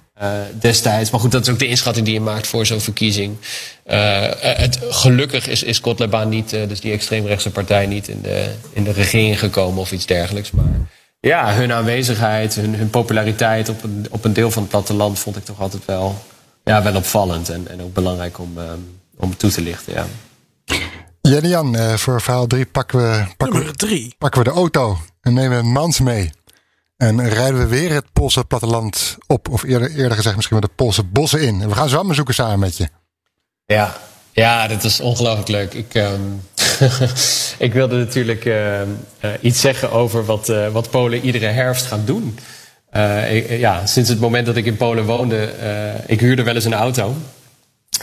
[0.52, 1.10] destijds.
[1.10, 3.36] Maar goed, dat is ook de inschatting die je maakt voor zo'n verkiezing.
[3.84, 8.20] Eh, eh, het, gelukkig is, is Kotleba niet, eh, dus die extreemrechtse partij, niet in
[8.22, 10.50] de, in de regering gekomen of iets dergelijks.
[10.50, 10.72] Maar
[11.20, 15.36] ja, hun aanwezigheid, hun, hun populariteit op een, op een deel van het platteland vond
[15.36, 16.24] ik toch altijd wel,
[16.64, 18.78] ja, wel opvallend en, en ook belangrijk om, ehm,
[19.16, 19.92] om toe te lichten.
[19.92, 20.06] Ja.
[21.22, 25.34] Jenny Jan, eh, voor verhaal 3 pakken we, pakken, we, pakken we de auto en
[25.34, 26.32] nemen een mans mee.
[27.02, 29.48] En rijden we weer het Poolse platteland op.
[29.48, 31.60] Of eerder, eerder gezegd misschien wel de Poolse bossen in.
[31.62, 32.88] En we gaan zwammen zoeken samen met je.
[33.64, 33.96] Ja,
[34.32, 35.74] ja dat is ongelooflijk leuk.
[35.74, 36.20] Ik, ehm,
[37.66, 38.88] ik wilde natuurlijk ehm,
[39.20, 42.38] eh, iets zeggen over wat, eh, wat Polen iedere herfst gaan doen.
[42.90, 46.64] Eh, ja, sinds het moment dat ik in Polen woonde, eh, ik huurde wel eens
[46.64, 47.16] een auto.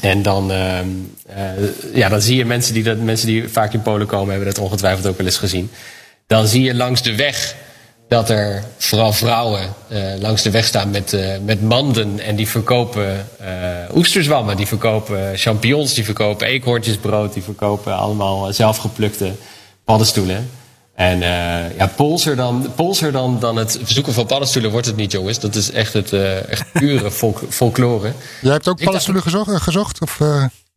[0.01, 0.87] En dan, ehm,
[1.27, 4.53] eh, ja, dan zie je mensen die, dat, mensen die vaak in Polen komen, hebben
[4.53, 5.71] dat ongetwijfeld ook wel eens gezien.
[6.27, 7.55] Dan zie je langs de weg
[8.09, 12.19] dat er vooral vrouwen eh, langs de weg staan met, eh, met manden.
[12.19, 19.31] En die verkopen eh oesterzwammen, die verkopen champignons, die verkopen eekhoortjesbrood, die verkopen allemaal zelfgeplukte
[19.83, 20.49] paddenstoelen.
[20.95, 21.19] En
[21.77, 25.39] ja, polser, dan, polser dan, dan het verzoeken van paddenstoelen wordt het niet, jongens.
[25.39, 26.13] Dat is echt het
[26.49, 28.11] echt pure folk, folklore.
[28.41, 30.19] Jij hebt ook paddenstoelen gezocht, gezocht of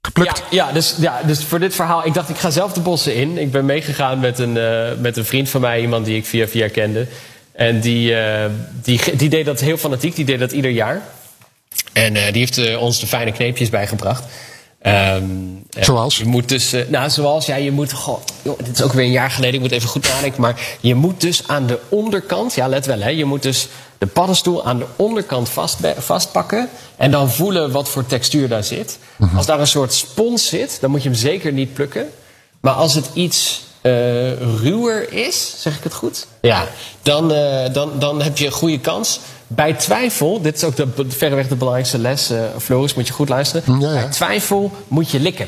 [0.03, 0.42] geplukt?
[0.50, 3.14] Ja, ja, dus, ja, dus voor dit verhaal, ik dacht ik ga zelf de bossen
[3.14, 3.38] in.
[3.38, 6.48] Ik ben meegegaan met een, eh, met een vriend van mij, iemand die ik via
[6.48, 7.07] via kende.
[7.53, 8.50] En die, eh,
[8.82, 11.03] die, die deed dat heel fanatiek, die deed dat ieder jaar.
[11.92, 14.24] En eh, die heeft ons de fijne kneepjes bijgebracht.
[14.82, 15.24] Ehm,
[15.70, 16.16] eh, Zoals?
[16.16, 19.04] Je moet dus, eh, nou, zoals, ja, je moet, goh, joh, dit is ook weer
[19.04, 20.40] een jaar geleden, ik moet even goed nadenken.
[20.40, 23.68] Maar je moet dus aan de onderkant, ja, let wel, hè, je moet dus
[23.98, 26.68] de paddenstoel aan de onderkant vast, vastpakken.
[26.96, 28.98] En dan voelen wat voor textuur daar zit.
[29.36, 32.10] Als daar een soort spons zit, dan moet je hem zeker niet plukken.
[32.60, 33.92] Maar als het iets eh,
[34.40, 36.26] ruwer is, zeg ik het goed?
[36.40, 36.66] Ja,
[37.02, 37.28] dan,
[37.72, 39.20] dan, dan heb je een goede kans.
[39.55, 43.28] Bij twijfel, dit is ook de, verreweg de belangrijkste les, eh Floris, moet je goed
[43.28, 43.80] luisteren.
[43.80, 44.00] Ja, ja.
[44.00, 45.46] Bij twijfel moet je likken.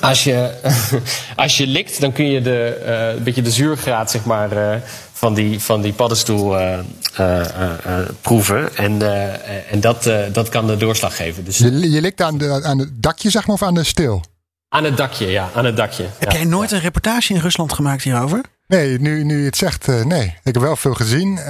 [0.00, 0.50] Als je,
[1.36, 4.78] als je likt, dan kun je de, eh, een beetje de zuurgraad zeg maar, eh,
[5.12, 8.76] van, die, van die paddenstoel eh, eh, eh, eh, proeven.
[8.76, 11.44] En, eh, en dat, eh, dat kan de doorslag geven.
[11.44, 14.22] Dus Je, je likt aan, de, aan het dakje, zeg maar, of aan de steel?
[14.68, 16.06] aan het dakje, ja, aan het dakje.
[16.18, 16.38] Heb ja.
[16.38, 18.40] jij nooit een reportage in Rusland gemaakt hierover?
[18.66, 20.24] Nee, nu, nu je het zegt, eh, nee.
[20.44, 21.44] Ik heb wel veel gezien, eh,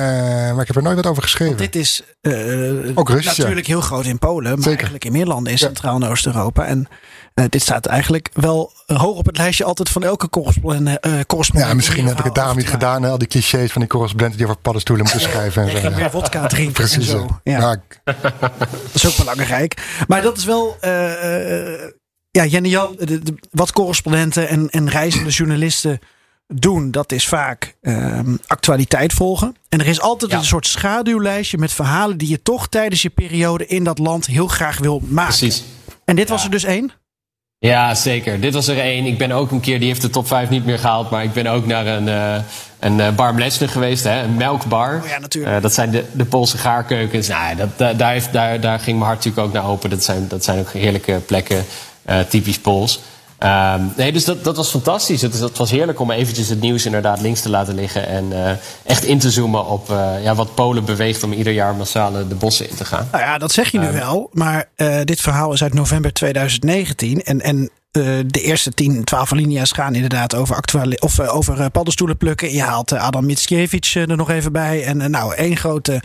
[0.53, 1.57] maar ik heb er nooit wat over geschreven.
[1.57, 2.33] Dit is eh,
[2.95, 3.41] Ook Russisch, ja.
[3.43, 4.71] natuurlijk heel groot in Polen, maar Zeker.
[4.73, 6.65] eigenlijk in meer landen in Centraal- en Oost-Europa.
[6.67, 6.87] En
[7.49, 10.99] dit staat eigenlijk wel hoog op het lijstje altijd van elke correspondent.
[11.27, 13.05] correspondent Ja, misschien heb ik het daarom niet gedaan.
[13.05, 15.63] Al die clichés van die correspondenten die over paddenstoelen moeten schrijven.
[15.69, 16.11] En zo, ja.
[16.11, 16.97] vodka drinken Precies.
[16.97, 17.41] en zo.
[17.45, 17.77] ja.
[18.05, 20.01] Dat is ook belangrijk.
[20.09, 20.77] Maar dat is wel.
[22.31, 25.99] ja, Jenny Jan, de- de- wat correspondenten en, en reizende journalisten
[26.55, 29.57] doen, dat is vaak ehm, actualiteit volgen.
[29.69, 33.67] En er is altijd een soort schaduwlijstje met verhalen die je toch tijdens je periode
[33.67, 35.37] in dat land heel graag wil maken.
[35.37, 35.65] Precies.
[36.05, 36.93] En dit was er dus één?
[37.59, 38.41] Ja, zeker.
[38.41, 39.07] Dit was er één.
[39.07, 41.11] Ik ben ook een keer, die heeft de top 5 niet meer gehaald.
[41.11, 42.43] Maar ik ben ook naar een, eh
[42.79, 45.01] een eh, bar Mleczny geweest, hè, een melkbar.
[45.03, 45.57] Oh ja, natuurlijk.
[45.57, 47.29] Eh, dat zijn de, de Poolse gaarkeukens.
[47.29, 49.91] Nou, dat, da- daar, heeft, daar, daar ging mijn hart natuurlijk ook naar open.
[49.91, 51.65] Dat zijn, dat zijn ook heerlijke plekken,
[52.29, 53.01] typisch Pools.
[53.43, 55.23] Ehm, nee, dus dat, dat was fantastisch.
[55.23, 58.07] Het, het was heerlijk om eventjes het nieuws inderdaad links te laten liggen.
[58.09, 58.53] En eh,
[58.85, 62.35] echt in te zoomen op eh, ja, wat Polen beweegt om ieder jaar massaal de
[62.35, 63.09] bossen in te gaan.
[63.13, 63.95] Nou ja, dat zeg je nu Ehm.
[63.95, 64.29] wel.
[64.33, 67.23] Maar eh, dit verhaal is uit november 2019.
[67.23, 71.67] En, en eh, de eerste 10, 12 linia's gaan inderdaad over, actuele, of, over eh,
[71.73, 72.53] paddenstoelen plukken.
[72.53, 74.85] Je haalt Adam Mickiewicz er nog even bij.
[74.85, 76.03] En nou, één grote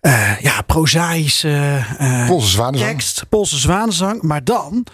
[0.00, 3.24] eh, ja, prozaïsche eh, tekst.
[3.28, 4.22] Poolse zwanenzang.
[4.22, 4.86] Maar dan...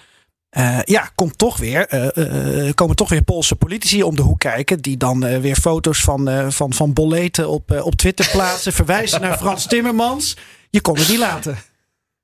[0.53, 4.81] eh, ja, komt toch weer, eh, komen toch weer Poolse politici om de hoek kijken.
[4.81, 8.73] Die dan weer foto's van, van, van boleten op, op Twitter plaatsen.
[8.73, 10.37] verwijzen naar Frans Timmermans.
[10.71, 11.59] Je kon het niet laten.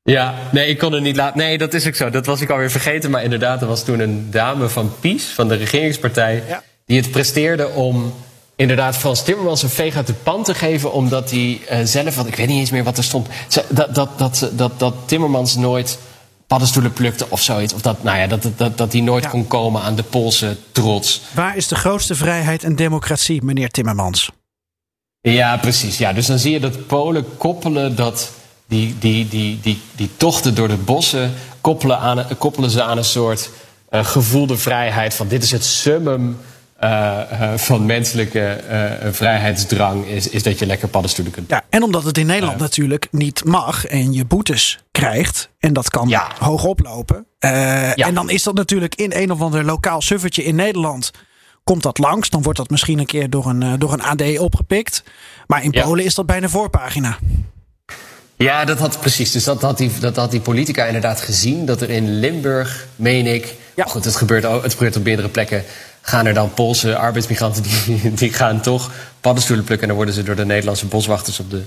[0.02, 1.38] Ja, nee, ik kon het niet laten.
[1.38, 2.10] Nee, dat is ook zo.
[2.10, 3.10] Dat was ik alweer vergeten.
[3.10, 6.42] Maar inderdaad, er was toen een dame van PiS, van de regeringspartij,
[6.86, 8.14] die het presteerde om
[8.56, 10.92] inderdaad Frans Timmermans een veeg uit de pan te geven.
[10.92, 13.28] Omdat hij zelf, want ik weet niet eens meer wat er stond,
[13.68, 15.98] dat, dat, dat, dat, dat Timmermans nooit
[16.48, 17.72] paddenstoelen plukte of zoiets.
[17.72, 21.20] Of dat, nou ja, dat, dat, dat hij nooit kon komen aan de Poolse trots.
[21.34, 24.30] Waar is de grootste vrijheid en democratie, meneer Timmermans?
[25.20, 25.98] Ja, precies.
[25.98, 28.30] Ja, dus dan zie je dat Polen koppelen dat
[28.66, 33.04] die, die, die, die, die tochten door de bossen koppelen, aan, koppelen ze aan een
[33.04, 33.50] soort
[33.88, 36.38] eh, gevoelde vrijheid van dit is het summum
[36.78, 37.20] eh,
[37.52, 41.50] eh, van menselijke eh, vrijheidsdrang is, is dat je lekker paddenstoelen kunt.
[41.50, 45.50] Ja, en omdat het in Nederland natuurlijk niet mag en je boetes krijgt.
[45.58, 47.26] En dat kan hoog oplopen.
[47.38, 51.10] Eh, En dan is dat natuurlijk in een of ander lokaal suffertje in Nederland.
[51.64, 55.02] Komt dat langs, dan wordt dat misschien een keer door een, door een AD opgepikt.
[55.46, 55.82] Maar in Ja.
[55.82, 57.18] Polen is dat bijna voorpagina.
[58.36, 59.30] Ja, dat had precies.
[59.30, 61.66] Dus dat had, die, dat had die politica inderdaad gezien.
[61.66, 63.54] Dat er in Limburg, meen ik.
[63.74, 63.84] Ja.
[63.84, 65.64] Goed, het gebeurt, ook, het gebeurt op meerdere plekken.
[66.08, 68.90] Gaan er dan Poolse arbeidsmigranten die, die gaan toch
[69.20, 69.88] paddenstoelen plukken.
[69.88, 71.62] En dan worden ze door de Nederlandse boswachters op de,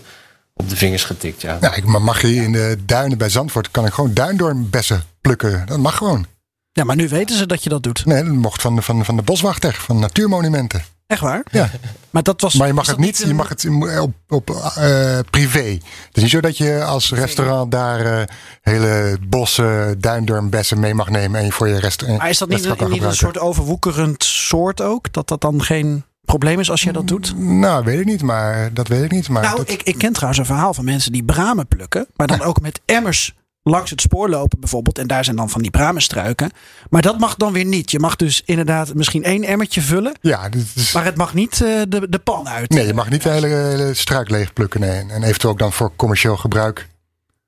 [0.53, 1.41] op de vingers getikt.
[1.41, 1.57] Ja.
[1.61, 5.65] Ja, ik maar mag hier in de duinen bij Zandvoort kan ik gewoon duindoornbessen plukken.
[5.65, 6.25] Dat mag gewoon.
[6.71, 8.05] Ja, maar nu weten ze dat je dat doet.
[8.05, 10.83] Nee, dat mocht van de, van, van de boswachter, van natuurmonumenten.
[11.11, 11.43] Echt waar?
[11.51, 11.69] Ja.
[12.09, 12.53] Maar dat was.
[12.53, 13.67] Maar je mag het niet, je mag het
[13.99, 15.59] op, op eh, privé.
[16.07, 18.27] Het is niet zo dat je als restaurant daar eh,
[18.61, 22.19] hele bossen, duindormbessen mee mag nemen en je voor je restaurant.
[22.21, 25.13] Maar is dat niet, kan niet een soort overwoekerend soort ook?
[25.13, 27.33] Dat dat dan geen probleem is als jij dat doet?
[27.37, 29.29] Nou, weet ik niet, maar dat weet ik niet.
[29.29, 32.07] Maar nou, dat- ik, ik ken trouwens een verhaal van mensen die bramen plukken.
[32.15, 34.97] Maar dan ook met emmers langs het spoor lopen bijvoorbeeld.
[34.97, 36.51] En daar zijn dan van die bramenstruiken.
[36.89, 37.91] Maar dat mag dan weer niet.
[37.91, 40.13] Je mag dus inderdaad misschien één emmertje vullen.
[40.21, 42.69] ja, is, Maar het mag niet eh, de, de pan uit.
[42.69, 44.79] nee, je mag niet de hele, hele struik leeg plukken.
[44.79, 45.05] Nee.
[45.09, 46.89] En eventueel ook dan voor commercieel gebruik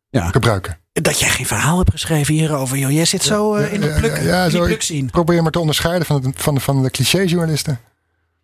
[0.09, 0.27] Ja.
[0.29, 0.77] gebruiken.
[0.91, 2.77] Dat jij geen verhaal hebt geschreven hierover.
[2.77, 2.91] Joh.
[2.91, 5.09] Jij zit zo eh, in de pluk, Ja, in die zo, pluk ik zien.
[5.09, 7.79] probeer maar te onderscheiden van, het, van, de- van de clichéjournalisten.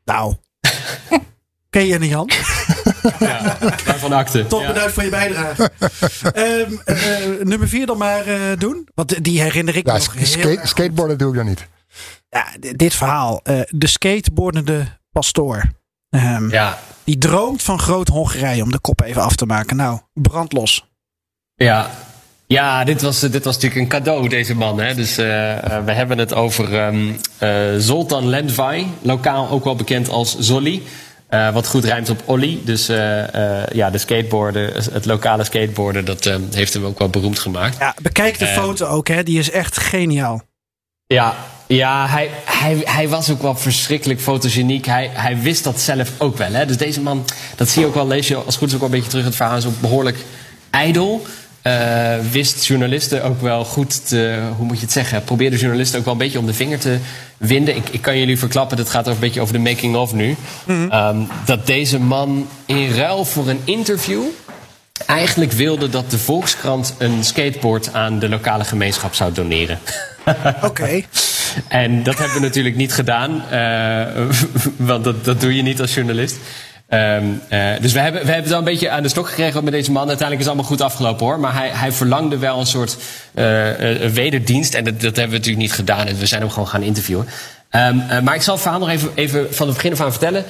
[0.06, 0.36] Nou.
[1.70, 2.30] Ken je Jan?
[3.86, 4.48] Waarvan akte.
[4.48, 5.72] Toch bedankt voor je bijdrage.
[6.34, 6.96] Ehm, eh,
[7.44, 8.88] nummer vier dan maar eh, doen.
[8.96, 11.68] Want die herinner ik me Ja, nog heel skate, skateboarden doe ik dan niet.
[12.30, 13.40] Ja, d- dit verhaal.
[13.44, 15.64] eh, de skateboardende pastoor.
[16.10, 16.78] Ehm, Ja.
[17.04, 19.76] Die droomt van groot Hongarije om de kop even af te maken.
[19.76, 20.88] Nou, brandlos.
[21.56, 21.90] Ja,
[22.48, 24.80] ja dit, was, dit was natuurlijk een cadeau, deze man.
[24.80, 24.94] Hè?
[24.96, 30.84] Dus we hebben het over ehm, eh, Zoltan Lendvai, lokaal ook wel bekend als Zolly.
[31.30, 32.60] Eh, wat goed rijmt op Olly.
[32.64, 37.40] Dus eh, eh, ja, de skateboarder, het lokale skateboarden, dat heeft hem ook wel beroemd
[37.40, 37.78] gemaakt.
[37.80, 39.24] Ja, bekijk de foto ook, hè.
[39.24, 40.42] Die is echt geniaal.
[41.08, 41.36] Ja,
[41.68, 44.86] ja hij, hij, hij was ook wel verschrikkelijk fotogeniek.
[44.86, 46.52] Hij, hij wist dat zelf ook wel.
[46.52, 46.66] Hè?
[46.66, 47.26] Dus deze man,
[47.56, 49.24] dat zie je ook wel, lees je als goed is ook wel een beetje terug
[49.24, 50.18] in het verhaal, is ook behoorlijk
[50.70, 51.26] ijdel.
[52.32, 56.14] Wist journalisten ook wel goed te, hoe moet je het zeggen, probeerde journalisten ook wel
[56.14, 56.98] een beetje om de vinger te
[57.40, 57.76] winden.
[57.76, 60.36] Ik, ik kan jullie verklappen, dat gaat ook een beetje over de making of nu.
[60.68, 64.24] Ehm, dat deze man in ruil voor een interview
[65.06, 69.80] eigenlijk wilde dat de Volkskrant een skateboard aan de lokale gemeenschap zou doneren.
[70.62, 71.02] Oké.
[71.68, 74.26] En dat hebben we natuurlijk niet gedaan, eh,
[74.90, 76.38] want dat, dat doe je niet als journalist.
[76.90, 79.64] Ehm, eh, dus we hebben, we hebben het wel een beetje aan de stok gekregen
[79.64, 80.08] met deze man.
[80.08, 81.40] Uiteindelijk is het allemaal goed afgelopen hoor.
[81.40, 82.98] Maar hij, hij verlangde wel een soort
[83.34, 84.74] eh, eh, wederdienst.
[84.74, 86.06] En dat, dat hebben we natuurlijk niet gedaan.
[86.18, 87.28] We zijn hem gewoon gaan interviewen.
[87.70, 90.12] Ehm, eh, maar ik zal het verhaal nog even, even van het begin af aan
[90.12, 90.46] vertellen.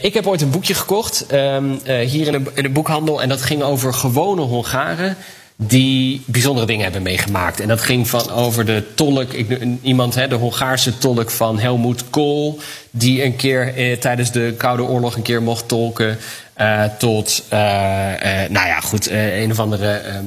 [0.00, 3.22] Ik heb ooit een boekje gekocht, ehm, eh, hier in de, in de boekhandel.
[3.22, 5.16] En dat ging over gewone Hongaren
[5.66, 7.60] die bijzondere dingen hebben meegemaakt.
[7.60, 12.10] En dat ging van over de tolk, ik, iemand, hè, de Hongaarse tolk van Helmoet
[12.10, 12.60] Kool...
[12.90, 16.18] die een keer eh, tijdens de Koude Oorlog een keer mocht tolken...
[16.54, 19.92] eh, tot, eh, eh, nou ja, goed, een of andere...
[19.92, 20.24] ehm,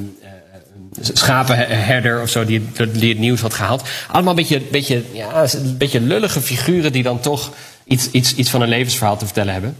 [1.00, 3.82] schapenherder of zo die, het nieuws had gehaald.
[4.10, 7.50] Allemaal een beetje, beetje, ja, een beetje lullige figuren die dan toch
[7.84, 9.76] iets, iets, iets van een levensverhaal te vertellen hebben.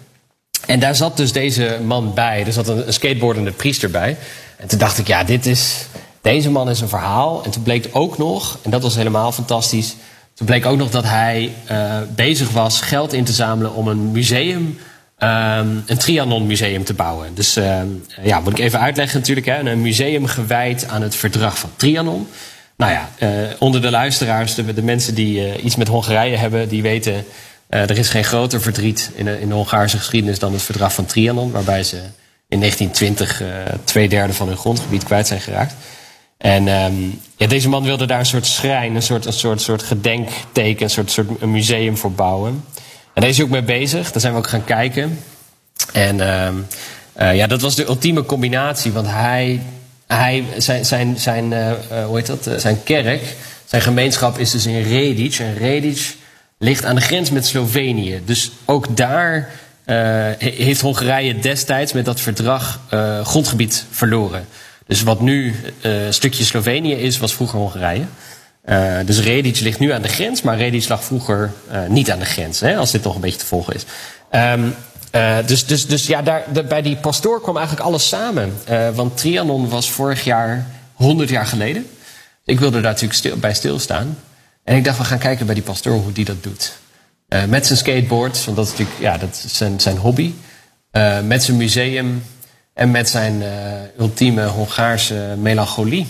[0.66, 2.44] En daar zat dus deze man bij.
[2.46, 4.16] Er zat een skateboardende priester bij.
[4.56, 5.86] En toen dacht ik, ja, dit is,
[6.20, 7.44] deze man is een verhaal.
[7.44, 9.94] En toen bleek ook nog, en dat was helemaal fantastisch.
[10.34, 14.12] Toen bleek ook nog dat hij eh, bezig was geld in te zamelen om een
[14.12, 14.78] museum
[15.18, 17.34] ehm, een Trianon museum te bouwen.
[17.34, 17.86] Dus ehm,
[18.22, 19.46] ja, moet ik even uitleggen natuurlijk.
[19.46, 22.28] Hè, een museum gewijd aan het verdrag van Trianon.
[22.76, 26.82] Nou ja, eh, onder de luisteraars, de, mensen die eh, iets met Hongarije hebben, die
[26.82, 27.24] weten...
[27.68, 31.50] er is geen groter verdriet in in de Hongaarse geschiedenis dan het verdrag van Trianon...
[31.50, 31.98] waarbij ze
[32.48, 33.48] in 1920 eh,
[33.84, 35.74] twee derde van hun grondgebied kwijt zijn geraakt.
[36.38, 36.94] En ehm,
[37.36, 40.90] ja, deze man wilde daar een soort schrijn, een soort, een soort, soort gedenkteken, een
[40.90, 42.64] soort, soort een museum voor bouwen.
[43.12, 44.12] En daar is hij ook mee bezig.
[44.12, 45.18] Daar zijn we ook gaan kijken.
[45.92, 46.54] En ehm,
[47.12, 48.92] eh, ja, dat was de ultieme combinatie.
[48.92, 49.60] Want hij,
[50.06, 51.72] hij zijn, zijn, zijn, eh,
[52.04, 52.48] hoe heet dat?
[52.56, 53.22] Zijn kerk,
[53.64, 55.34] zijn gemeenschap is dus in Redic.
[55.34, 56.14] En Redic
[56.58, 58.22] ligt aan de grens met Slovenië.
[58.24, 59.50] Dus ook daar
[60.38, 64.46] heeft Hongarije destijds met dat verdrag eh, grondgebied verloren.
[64.86, 68.04] Dus wat nu eh, een stukje Slovenië is, was vroeger Hongarije.
[68.62, 72.18] Eh, dus Redic ligt nu aan de grens, maar Redic lag vroeger eh, niet aan
[72.18, 72.60] de grens.
[72.60, 73.84] Hè, als dit nog een beetje te volgen is.
[74.30, 74.68] Ehm,
[75.10, 78.54] eh, dus, dus, dus ja, daar, bij die pastoor kwam eigenlijk alles samen.
[78.64, 81.86] Eh, want Trianon was vorig jaar 100 jaar geleden.
[82.44, 84.18] Ik wilde daar natuurlijk stil, bij stilstaan.
[84.64, 86.72] En ik dacht, we gaan kijken bij die pastoor hoe die dat doet.
[87.28, 90.32] Eh, met zijn skateboard, want dat is natuurlijk ja, dat is zijn, zijn hobby.
[90.90, 92.22] Eh, met zijn museum
[92.72, 93.48] en met zijn eh,
[93.98, 96.06] ultieme Hongaarse melancholie.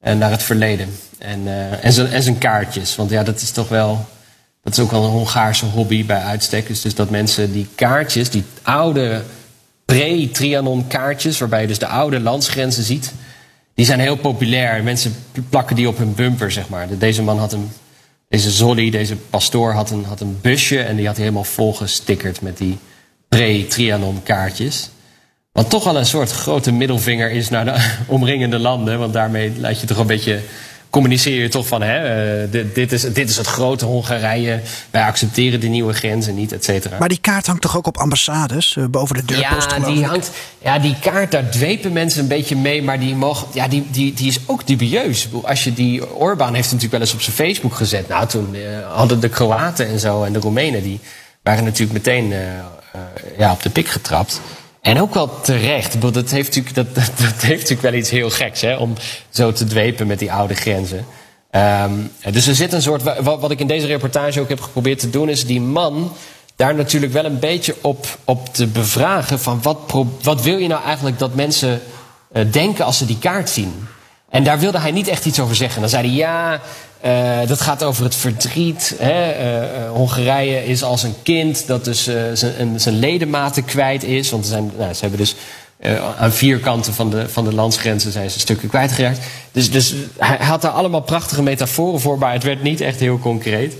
[0.00, 0.88] En naar het verleden.
[1.18, 1.40] En,
[1.82, 1.92] en,
[2.22, 2.96] zijn, kaartjes.
[2.96, 4.06] Want ja, dat is toch wel.
[4.62, 6.66] Dat is ook wel een Hongaarse hobby bij uitstek.
[6.66, 9.22] Dus, dus dat mensen die kaartjes, die oude
[9.84, 13.12] pre-Trianon kaartjes, waarbij je dus de oude landsgrenzen ziet,
[13.74, 14.82] die zijn heel populair.
[14.82, 15.14] Mensen
[15.48, 16.98] plakken die op hun bumper, zeg maar.
[16.98, 17.70] Deze man had een.
[18.28, 22.40] Deze Zolly, deze pastoor, had een, had een busje en die had hij helemaal volgestickerd
[22.40, 22.78] met die
[23.28, 24.90] pre-Trianon kaartjes.
[25.52, 28.98] Wat toch wel een soort grote middelvinger is naar de omringende landen.
[28.98, 30.40] Want daarmee laat je toch een beetje.
[30.96, 31.82] Communiceer je toch van.
[31.82, 31.96] Hè,
[32.42, 34.60] eh, dit, dit, is, dit is het grote Hongarije.
[34.90, 36.98] Wij accepteren die nieuwe grenzen niet, et cetera.
[36.98, 40.30] Maar die kaart hangt toch ook op ambassades, eh, boven de deurpost Ja, die hangt.
[40.58, 44.14] Ja, die kaart, daar dwepen mensen een beetje mee, maar die, mogen, ja, die, die,
[44.14, 45.28] die is ook dubieus.
[45.42, 46.14] Als je die.
[46.14, 48.08] Orbán heeft natuurlijk wel eens op zijn Facebook gezet.
[48.08, 48.60] Nou, toen eh,
[48.96, 51.00] hadden de Kroaten en zo en de Roemenen, die
[51.42, 52.38] waren natuurlijk meteen eh,
[53.38, 54.40] ja, op de pik getrapt.
[54.86, 55.92] En ook wel terecht.
[55.92, 58.94] Bedoel, Dat heeft, natuurlijk, dat, dat, heeft natuurlijk wel iets heel geks, hè, om
[59.28, 61.06] zo te dwepen met die oude grenzen.
[61.50, 61.92] Ehm,
[62.30, 63.02] dus er zit een soort.
[63.02, 66.12] Wat, wat ik in deze reportage ook heb geprobeerd te doen, is die man
[66.56, 69.78] daar natuurlijk wel een beetje op, op te bevragen van wat,
[70.22, 71.80] wat wil je nou eigenlijk dat mensen
[72.32, 73.88] eh, denken als ze die kaart zien?
[74.30, 75.80] En daar wilde hij niet echt iets over zeggen.
[75.80, 76.60] Dan zei hij ja,
[77.06, 78.94] eh, dat gaat over het verdriet.
[78.98, 79.30] Hè?
[79.30, 82.10] eh, eh, Hongarije is als een kind dat dus
[82.76, 84.30] zijn, ledematen kwijt is.
[84.30, 85.34] Want zijn, nou, ze hebben dus
[86.18, 89.18] aan vier kanten van de, van de landsgrenzen zijn ze stukken kwijtgeraakt.
[89.52, 93.18] Dus, dus hij had daar allemaal prachtige metaforen voor, maar het werd niet echt heel
[93.18, 93.74] concreet.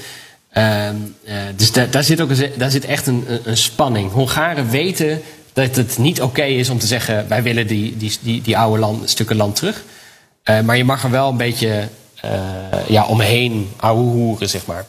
[0.51, 4.13] Ehm, eh, dus daar, zit ook een, daar zit echt een, een- spanning.
[4.13, 5.21] Hongaren weten
[5.53, 8.79] dat het niet oké is om te zeggen: wij willen die, die, die, die oude
[8.79, 9.85] land, stukken land terug.
[10.65, 11.89] Maar je mag er wel een beetje
[12.89, 14.85] ja, omheen ouwe hoeren, zeg maar.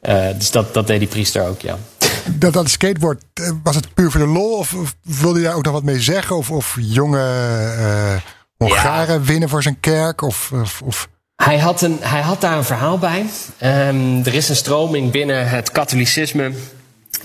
[0.00, 1.78] Eh, dus dat, dat deed die priester ook, ja.
[2.26, 4.56] Dat, dat skateboard, eh, was het puur voor de lol?
[4.56, 6.36] Of, of wilde je daar ook nog wat mee zeggen?
[6.36, 7.18] Of, of jonge
[7.78, 8.16] eh
[8.56, 10.22] Hongaren winnen voor zijn kerk?
[10.22, 13.26] Of, of, of Hij had, een, hij had daar een verhaal bij.
[13.58, 16.52] Ehm, er is een stroming binnen het katholicisme.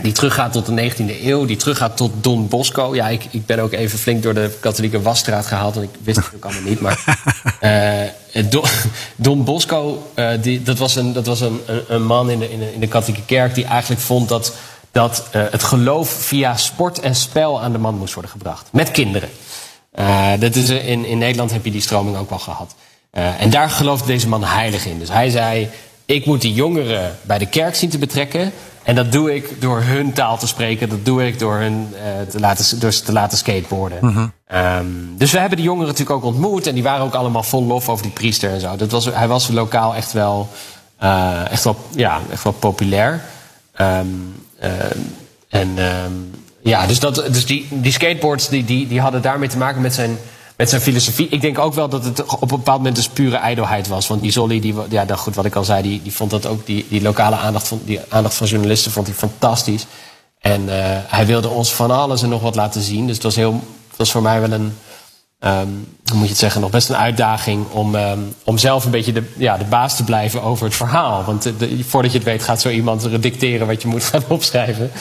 [0.01, 2.95] Die teruggaat tot de 19e eeuw, die teruggaat tot Don Bosco.
[2.95, 6.17] Ja, ik, ik ben ook even flink door de katholieke wasstraat gehaald, want ik wist
[6.17, 6.79] het ook allemaal niet.
[6.79, 7.03] Maar
[8.33, 8.63] eh, Don,
[9.15, 12.59] Don Bosco, eh, die, dat was, een, dat was een, een, man in de, in,
[12.59, 14.53] de, in de katholieke kerk die eigenlijk vond dat,
[14.91, 18.67] dat eh, het geloof via sport en spel aan de man moest worden gebracht.
[18.71, 19.29] Met kinderen.
[19.95, 22.75] Eh, dat is, eh, in, in Nederland heb je die stroming ook wel gehad.
[23.11, 24.99] Eh, en daar geloofde deze man heilig in.
[24.99, 25.69] Dus hij zei,
[26.05, 28.51] ik moet die jongeren bij de kerk zien te betrekken.
[28.85, 30.89] En dat doe ik door hun taal te spreken.
[30.89, 33.97] Dat doe ik door, hun, eh, te, laten, door ze te laten skateboarden.
[34.01, 34.27] Mhm.
[34.47, 34.85] Ehm,
[35.17, 36.67] dus we hebben die jongeren natuurlijk ook ontmoet.
[36.67, 38.75] En die waren ook allemaal vol lof over die priester en zo.
[38.75, 40.49] Dat was, hij was lokaal echt wel,
[40.97, 43.21] eh, echt wel, ja, echt wel populair.
[43.73, 44.07] Ehm,
[44.59, 44.71] eh,
[45.49, 46.11] en ehm,
[46.61, 49.93] ja, dus, dat, dus die, die skateboards die, die, die hadden daarmee te maken met
[49.93, 50.17] zijn,
[50.57, 51.27] met zijn filosofie.
[51.29, 54.07] Ik denk ook wel dat het op een bepaald moment dus pure ijdelheid was.
[54.07, 56.65] Want Isoli, die, ja, dat goed, wat ik al zei, die, die vond dat ook,
[56.65, 59.85] die, die lokale aandacht van, die aandacht van journalisten vond hij fantastisch.
[60.39, 63.05] En eh, hij wilde ons van alles en nog wat laten zien.
[63.07, 63.53] Dus het was, heel,
[63.87, 64.77] het was voor mij wel een,
[65.39, 65.67] ehm,
[66.05, 69.11] hoe moet je het zeggen, nog best een uitdaging om, ehm, om zelf een beetje
[69.13, 71.23] de, ja, de baas te blijven over het verhaal.
[71.23, 71.51] Want
[71.87, 74.91] voordat je het weet gaat zo iemand er dicteren wat je moet gaan opschrijven.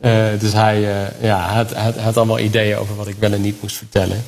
[0.00, 3.40] Eh, dus hij, eh, ja, had, had- had allemaal ideeën over wat ik wel en
[3.40, 4.24] niet moest vertellen.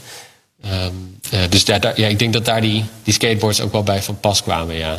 [0.64, 0.92] Ehm,
[1.30, 4.20] eh, dus daar, ja, ik denk dat daar die, die skateboards ook wel bij van
[4.20, 4.98] pas kwamen, ja.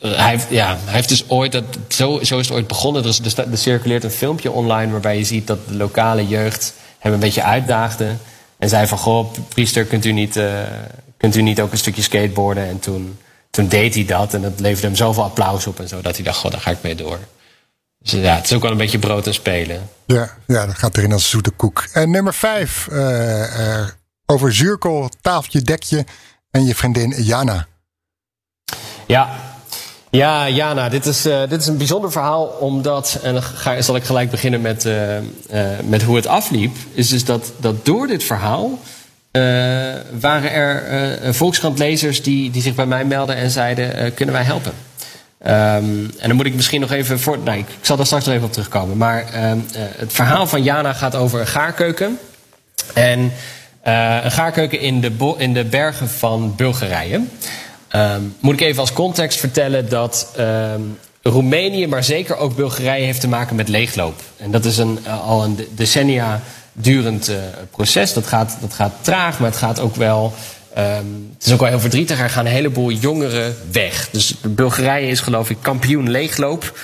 [0.00, 3.02] Eh, hij, heeft, ja, hij heeft dus ooit, dat, zo, zo is het ooit begonnen.
[3.02, 6.74] Er, is, er, er circuleert een filmpje online waarbij je ziet dat de lokale jeugd
[6.98, 8.16] hem een beetje uitdaagde.
[8.58, 10.62] En zei van, goh, priester, kunt u niet, eh,
[11.16, 12.68] kunt u niet ook een stukje skateboarden?
[12.68, 13.18] En toen,
[13.50, 16.00] toen deed hij dat en dat leverde hem zoveel applaus op en zo...
[16.00, 17.18] dat hij dacht, goh, daar ga ik mee door.
[17.98, 19.88] Dus ja, het is ook wel een beetje brood en spelen.
[20.06, 21.88] Ja, ja, dat gaat erin als zoete koek.
[21.92, 23.88] En nummer vijf, eh,
[24.26, 26.04] over zuurkool, tafeltje, dekje
[26.50, 27.66] en je vriendin Jana.
[29.06, 29.28] Ja,
[30.10, 32.44] ja Jana, dit is, eh, dit is een bijzonder verhaal.
[32.44, 35.24] Omdat, en dan ga, zal ik gelijk beginnen met, eh, eh,
[35.84, 36.76] met hoe het afliep.
[36.92, 38.78] Is dus dat, dat door dit verhaal
[40.20, 44.72] waren er Volkskrant-lezers die, die zich bij mij melden en zeiden: Kunnen wij helpen?
[45.44, 45.84] Ehm,
[46.18, 47.38] en dan moet ik misschien nog even voor.
[47.38, 48.96] Nee, ik zal daar straks nog even op terugkomen.
[48.96, 52.18] Maar ehm, eh, het verhaal van Jana gaat over een gaarkeuken.
[52.94, 53.32] En
[53.84, 57.20] eh, een gaarkeuken in de, in de bergen van Bulgarije.
[57.88, 60.80] Ehm, moet ik even als context vertellen dat ehm,
[61.22, 64.20] Roemenië, maar zeker ook Bulgarije, heeft te maken met leegloop.
[64.36, 66.40] En dat is een, eh, al een de- decennia
[66.72, 67.36] durend eh,
[67.70, 68.12] proces.
[68.12, 70.32] Dat gaat, dat gaat traag, maar het gaat ook wel.
[70.74, 71.04] ehm,
[71.36, 72.20] het is ook wel heel verdrietig.
[72.20, 74.08] Er gaan een heleboel jongeren weg.
[74.10, 76.78] Dus Bulgarije is, geloof ik, kampioen leegloop.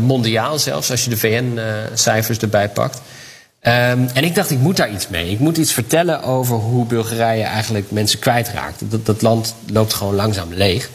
[0.00, 3.00] mondiaal zelfs, als je de VN-cijfers erbij pakt.
[3.66, 5.30] Ehm, en ik dacht, ik moet daar iets mee.
[5.30, 8.90] Ik moet iets vertellen over hoe Bulgarije eigenlijk mensen kwijtraakt.
[8.90, 10.90] Dat, dat land loopt gewoon langzaam leeg.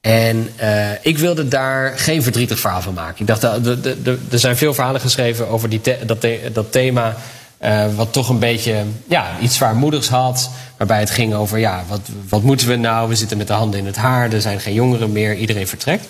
[0.00, 3.20] En eh, ik wilde daar geen verdrietig verhaal van maken.
[3.20, 7.16] Ik dacht, eh, er zijn veel verhalen geschreven over die dat, dat thema.
[7.58, 10.50] eh, wat toch een beetje ja, iets zwaarmoedigs had.
[10.76, 13.08] Waarbij het ging over, ja, wat, wat moeten we nou?
[13.08, 14.32] We zitten met de handen in het haar.
[14.32, 15.36] Er zijn geen jongeren meer.
[15.36, 16.06] Iedereen vertrekt.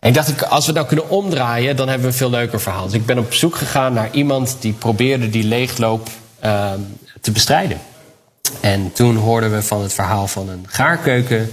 [0.00, 2.84] En ik dacht, als we dat kunnen omdraaien, dan hebben we een veel leuker verhaal.
[2.84, 6.08] Dus ik ben op zoek gegaan naar iemand die probeerde die leegloop
[6.40, 6.78] ehm,
[7.20, 7.78] te bestrijden.
[8.60, 11.50] En toen hoorden we van het verhaal van een gaarkeuken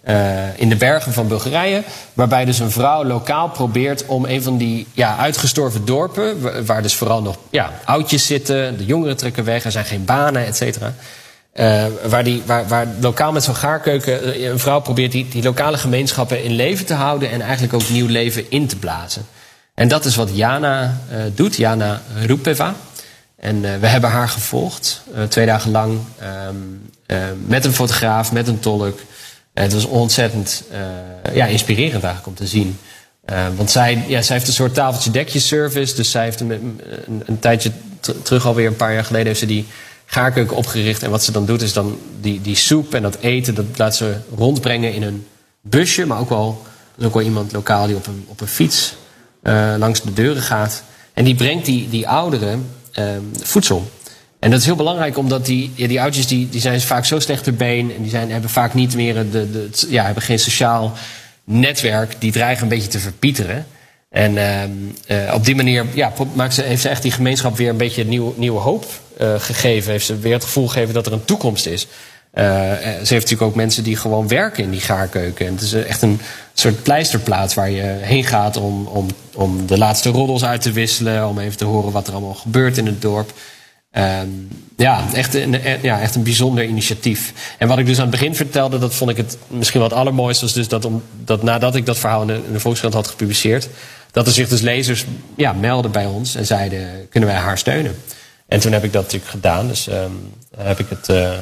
[0.00, 1.82] eh, in de bergen van Bulgarije.
[2.12, 6.40] Waarbij dus een vrouw lokaal probeert om een van die ja, uitgestorven dorpen...
[6.40, 9.64] wa- waar dus vooral nog ja, oudjes zitten, de jongeren trekken weg...
[9.64, 10.94] er zijn geen banen, et cetera...
[11.52, 15.42] Eh, waar, die, waar, waar lokaal met zo'n gaarkeuken eh, een vrouw probeert die, die
[15.42, 19.26] lokale gemeenschappen in leven te houden en eigenlijk ook nieuw leven in te blazen.
[19.74, 22.74] En dat is wat Jana eh, doet, Jana Rupeva.
[23.36, 26.54] En we hebben haar gevolgd, twee dagen lang, ehm,
[27.06, 28.98] eh, met een fotograaf, met een tolk.
[29.54, 30.64] Het was ontzettend
[31.32, 32.78] ja, inspirerend eigenlijk om te zien.
[33.56, 35.94] Want zij, ja, zij heeft een soort tafeltje-dekje service.
[35.94, 37.70] Dus zij heeft een, een, een tijdje
[38.00, 39.66] ter- terug, alweer een paar jaar geleden, heeft ze die
[40.10, 41.02] gaarkeuken opgericht.
[41.02, 43.96] En wat ze dan doet, is dan die, die soep en dat eten, dat laat
[43.96, 45.26] ze rondbrengen in een
[45.60, 46.06] busje.
[46.06, 46.62] Maar ook wel,
[46.98, 48.94] er ook wel iemand lokaal die op een, op een fiets
[49.42, 50.82] eh, langs de deuren gaat.
[51.12, 53.90] En die brengt die, die ouderen ehm, voedsel.
[54.38, 57.18] En dat is heel belangrijk, omdat die, ja, die oudjes die, die zijn vaak zo
[57.18, 57.94] slecht ter been.
[57.94, 60.92] En die zijn, hebben vaak niet meer de, de, ja, hebben geen sociaal
[61.44, 62.14] netwerk.
[62.18, 63.66] Die dreigen een beetje te verpieteren.
[64.10, 64.70] En ehm,
[65.06, 68.04] eh, op die manier ja, maakt ze, heeft ze echt die gemeenschap weer een beetje
[68.04, 68.86] nieuw, nieuwe hoop
[69.16, 69.90] eh, gegeven.
[69.90, 71.86] Heeft ze weer het gevoel gegeven dat er een toekomst is.
[72.30, 75.46] Eh, ze heeft natuurlijk ook mensen die gewoon werken in die gaarkeuken.
[75.46, 76.20] En het is echt een
[76.54, 81.28] soort pleisterplaats waar je heen gaat om, om, om de laatste roddels uit te wisselen.
[81.28, 83.32] Om even te horen wat er allemaal gebeurt in het dorp.
[83.90, 84.28] Ehm,
[84.76, 87.32] ja, echt een, ja, echt een bijzonder initiatief.
[87.58, 89.98] En wat ik dus aan het begin vertelde, dat vond ik het misschien wel het
[89.98, 90.44] allermooiste.
[90.44, 90.88] Was dus dat,
[91.24, 93.68] dat nadat ik dat verhaal in de, in de Volkskrant had gepubliceerd,
[94.12, 95.04] dat er zich dus lezers
[95.36, 98.02] ja, melden bij ons en zeiden: kunnen wij haar steunen?
[98.46, 99.68] En toen heb ik dat natuurlijk gedaan.
[99.68, 100.12] Dus ehm,
[100.56, 101.32] heb ik het, eh,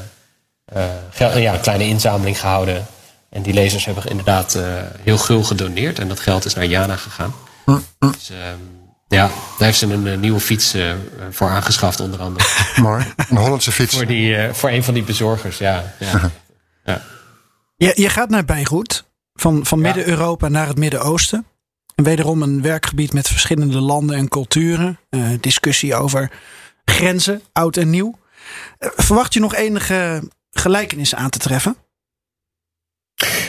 [0.64, 2.86] eh, ja, een kleine inzameling gehouden.
[3.30, 4.62] En die lezers hebben inderdaad eh,
[5.02, 5.98] heel gul gedoneerd.
[5.98, 7.34] En dat geld is naar Jana gegaan.
[7.98, 8.58] Dus ehm,
[9.08, 10.92] ja, daar heeft ze een nieuwe fiets eh,
[11.30, 12.46] voor aangeschaft, onder andere.
[12.82, 13.04] Mooi.
[13.28, 13.96] Een Hollandse fiets.
[13.96, 15.94] voor, die, eh, voor een van die bezorgers, ja.
[15.98, 16.30] ja.
[16.84, 17.02] ja.
[17.76, 19.04] Je, je gaat naar Beirut.
[19.34, 21.46] van, van Midden-Europa naar het Midden-Oosten.
[21.98, 24.98] En wederom een werkgebied met verschillende landen en culturen.
[25.10, 26.30] Eh, discussie over
[26.84, 28.18] grenzen, oud en nieuw.
[28.78, 31.76] Eh, verwacht je nog enige gelijkenissen aan te treffen?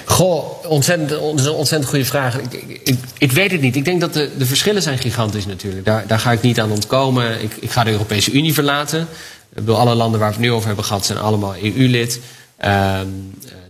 [0.05, 2.39] Goh, ontzettend, ont- ontzettend goede vraag.
[2.39, 3.75] Ik, ik, ik, ik weet het niet.
[3.75, 5.85] Ik denk dat de, de verschillen zijn gigantisch natuurlijk.
[5.85, 7.41] Daar, daar ga ik niet aan ontkomen.
[7.43, 9.01] Ik, ik ga de Europese Unie verlaten.
[9.01, 9.07] Ik
[9.55, 12.19] bedoel, alle landen waar we het nu over hebben gehad zijn allemaal EU-lid.
[12.60, 13.07] Ehm,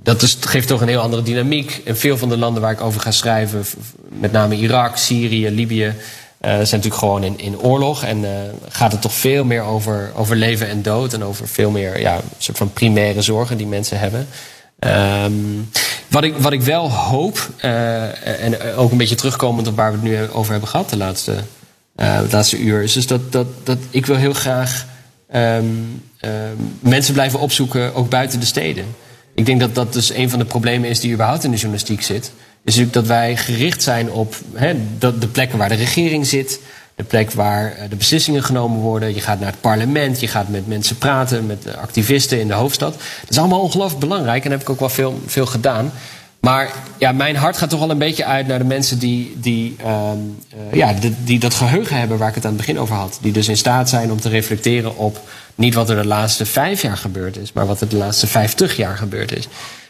[0.03, 1.81] dat is, geeft toch een heel andere dynamiek.
[1.85, 3.65] En veel van de landen waar ik over ga schrijven,
[4.09, 8.03] met name Irak, Syrië, Libië, eh, zijn natuurlijk gewoon in, in oorlog.
[8.03, 8.31] En eh,
[8.69, 11.13] gaat het toch veel meer over, over leven en dood.
[11.13, 14.27] En over veel meer ja, soort van primaire zorgen die mensen hebben.
[14.79, 15.33] Ehm,
[16.07, 19.97] wat, ik, wat ik wel hoop, eh, en ook een beetje terugkomend op waar we
[19.97, 21.35] het nu over hebben gehad de laatste,
[21.95, 24.85] eh, laatste uur, is dus dat, dat, dat ik wil heel graag
[25.31, 25.65] ehm,
[26.19, 28.85] ehm, mensen blijven opzoeken, ook buiten de steden.
[29.35, 32.01] Ik denk dat dat dus een van de problemen is die überhaupt in de journalistiek
[32.01, 32.25] zit.
[32.25, 32.31] Is
[32.63, 34.35] natuurlijk dat wij gericht zijn op
[34.99, 36.59] de plekken waar de regering zit,
[36.99, 39.13] de plek waar eh, de beslissingen genomen worden.
[39.13, 42.93] Je gaat naar het parlement, je gaat met mensen praten, met activisten in de hoofdstad.
[42.93, 45.91] Dat is allemaal ongelooflijk belangrijk en heb ik ook wel veel, veel gedaan.
[46.39, 49.75] Maar ja, mijn hart gaat toch wel een beetje uit naar de mensen die, die,
[49.79, 50.17] ehm,
[50.49, 53.17] eh, ja, die, die dat geheugen hebben waar ik het aan het begin over had.
[53.21, 55.19] Die dus in staat zijn om te reflecteren op
[55.55, 58.77] niet wat er de laatste vijf jaar gebeurd is, maar wat er de laatste vijftig
[58.77, 59.47] jaar gebeurd is.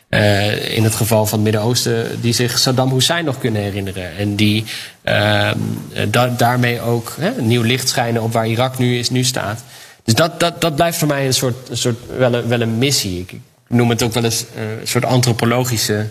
[0.10, 4.18] Eh, in het geval van het Midden-Oosten, die zich Saddam Hussein nog kunnen herinneren.
[4.18, 4.64] En die
[5.04, 5.58] ehm,
[5.94, 9.64] eh, da- daarmee ook hè, nieuw licht schijnen op waar Irak nu, is, nu staat.
[10.04, 12.78] Dus dat, dat, dat blijft voor mij een soort, een soort wel, een, wel een
[12.78, 13.20] missie.
[13.20, 16.08] Ik, ik noem het ook wel eens eh, een soort antropologische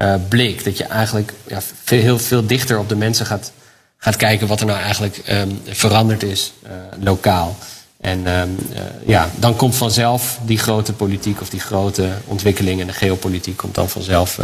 [0.00, 0.64] eh, blik.
[0.64, 3.52] Dat je eigenlijk ja, veel, heel veel dichter op de mensen gaat,
[3.96, 6.70] gaat kijken wat er nou eigenlijk ehm, veranderd is eh,
[7.00, 7.56] lokaal.
[8.00, 12.86] En ehm, eh, ja, dan komt vanzelf die grote politiek of die grote ontwikkeling en
[12.86, 14.38] de geopolitiek komt dan vanzelf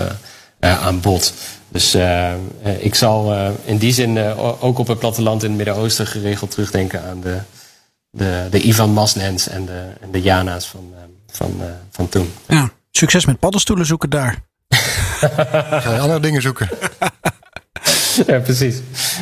[0.61, 1.33] aan bod.
[1.69, 1.97] Dus
[2.79, 3.35] ik zal
[3.65, 7.39] in die zin ook op het platteland in het Midden-Oosten geregeld terugdenken aan de,
[8.11, 12.33] de, de Ivan Maslens en de, en de Jana's van, eh, van, van toen.
[12.49, 14.46] Ja, succes met paddenstoelen zoeken daar.
[15.83, 16.69] Ga je andere dingen zoeken?
[18.27, 18.77] Ja, precies.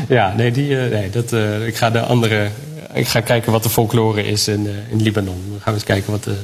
[0.08, 2.50] Ja, nee, die, eh, nee dat, eh, ik ga de andere.
[2.92, 5.44] Ik ga kijken wat de folklore is in, eh, in Libanon.
[5.48, 6.38] Dan gaan we eens kijken wat de,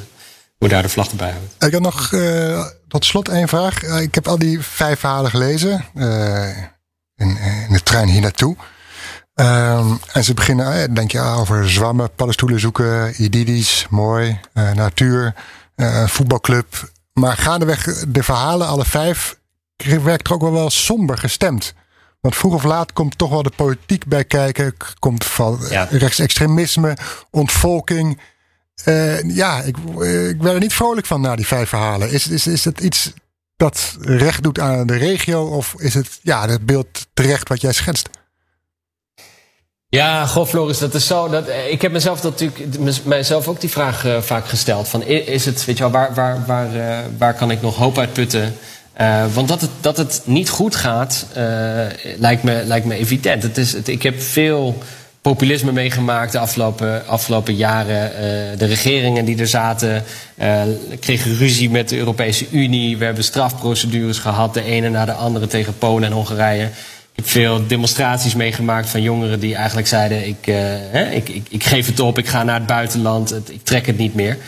[0.58, 1.64] hoe daar de vlag erbij houdt.
[1.64, 2.08] Ik had nog
[2.88, 3.82] tot slot één vraag.
[3.82, 5.84] Ik heb al die vijf verhalen gelezen.
[7.16, 7.38] in,
[7.68, 8.56] in de trein hier naartoe.
[9.34, 14.40] Ehm, en ze beginnen, denk je, ah, over zwammen, paddenstoelen zoeken, idyllisch, mooi,
[14.74, 15.34] natuur,
[16.06, 16.90] voetbalclub.
[17.12, 19.39] Maar gaandeweg de verhalen, alle vijf,
[19.84, 21.74] werkt er ook wel wel somber gestemd.
[22.20, 24.74] Want vroeg of laat komt toch wel de politiek bij kijken.
[24.98, 25.86] Komt van eh, Ja.
[25.90, 26.96] rechtsextremisme,
[27.30, 28.20] ontvolking.
[28.84, 32.10] Eh, ja, ik, eh, ik werd er niet vrolijk van na die vijf verhalen.
[32.10, 33.12] Is, is, is het iets
[33.56, 35.46] dat recht doet aan de regio?
[35.46, 38.08] Of is het ja, het beeld terecht wat jij schetst?
[39.88, 41.28] Ja, goh, Floris, dat is zo.
[41.28, 44.88] Dat, ik heb mezelf dat natuurlijk, mijzelf ook die vraag vaak gesteld.
[44.88, 46.70] Van, is het, weet je wel, waar, waar, waar,
[47.18, 48.56] waar kan ik nog hoop uit putten?
[49.00, 51.42] Eh, want dat het, dat het niet goed gaat, eh,
[52.16, 53.42] lijkt, me, lijkt me evident.
[53.42, 54.78] Het is, ik heb veel
[55.22, 58.14] populisme meegemaakt de afgelopen, afgelopen jaren.
[58.14, 60.04] Eh, de regeringen die er zaten
[61.00, 62.96] kregen ruzie met de Europese Unie.
[62.96, 66.64] We hebben strafprocedures gehad, de ene na de andere tegen Polen en Hongarije.
[66.64, 70.44] Ik heb veel demonstraties meegemaakt van jongeren die eigenlijk zeiden: ik,
[70.90, 73.98] hè, ik, ik, ik geef het op, ik ga naar het buitenland, ik trek het
[73.98, 74.38] niet meer.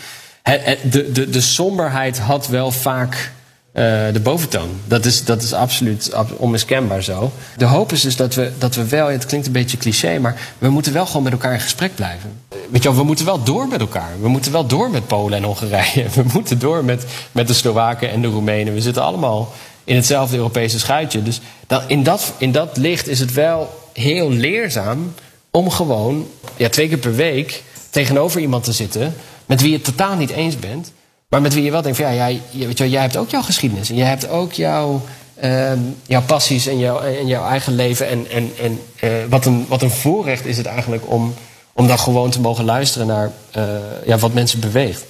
[0.90, 3.32] De, de, de somberheid had wel vaak
[3.72, 4.68] eh, de boventoon.
[4.84, 7.32] Dat is, dat is absoluut ab- onmiskenbaar zo.
[7.56, 10.40] De hoop is dus dat we, dat we wel, het klinkt een beetje cliché, maar
[10.58, 12.32] we moeten wel gewoon met elkaar in gesprek blijven.
[12.70, 14.10] Weet je wel, we moeten wel door met elkaar.
[14.20, 16.04] We moeten wel door met Polen en Hongarije.
[16.14, 18.74] We moeten door met, met de Slowaken en de Roemenen.
[18.74, 19.52] We zitten allemaal
[19.84, 21.22] in hetzelfde Europese schuitje.
[21.22, 25.14] Dus dan, in, dat, in dat licht is het wel heel leerzaam
[25.50, 29.14] om gewoon ja, twee keer per week tegenover iemand te zitten
[29.46, 30.92] met wie je het totaal niet eens bent.
[31.32, 33.90] Maar met wie je wel denkt van ja, jij, weet jij hebt ook jouw geschiedenis.
[33.90, 35.02] En jij hebt ook jouw,
[35.34, 38.08] ehm, jouw passies en jouw, en jouw eigen leven.
[38.08, 41.34] En, en, en eh, wat, een, wat een voorrecht is het eigenlijk om,
[41.72, 43.64] om dan gewoon te mogen luisteren naar eh,
[44.06, 45.04] ja, wat mensen beweegt.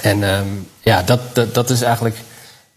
[0.00, 0.46] En ehm,
[0.80, 1.20] ja, dat,
[1.54, 2.16] dat, is eigenlijk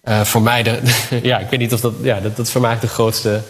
[0.01, 0.79] eh, voor mij de.
[1.23, 1.93] ja, ik weet niet of dat.
[2.01, 3.41] Ja, dat, dat voor de grootste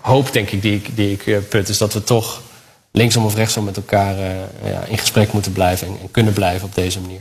[0.00, 1.68] hoop, denk ik, die ik, die ik put.
[1.68, 2.42] Is dat we toch
[2.90, 4.16] linksom of rechtsom met elkaar
[4.64, 7.20] ja, in gesprek moeten blijven en, en kunnen blijven op deze manier.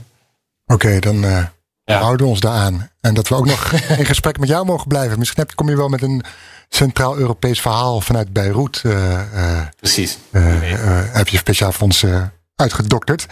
[0.68, 1.44] Oké, dan eh,
[1.86, 2.90] houden we ons daaraan.
[3.02, 5.20] En dat we ook nog in gesprek met jou mogen blijven.
[5.20, 6.24] Misschien heb, kom je wel met een
[6.70, 8.82] Centraal-Europees verhaal vanuit Beirut.
[8.84, 10.18] eh, eh, Precies.
[10.32, 12.06] heb je speciaal voor ons
[12.56, 13.26] uitgedokterd.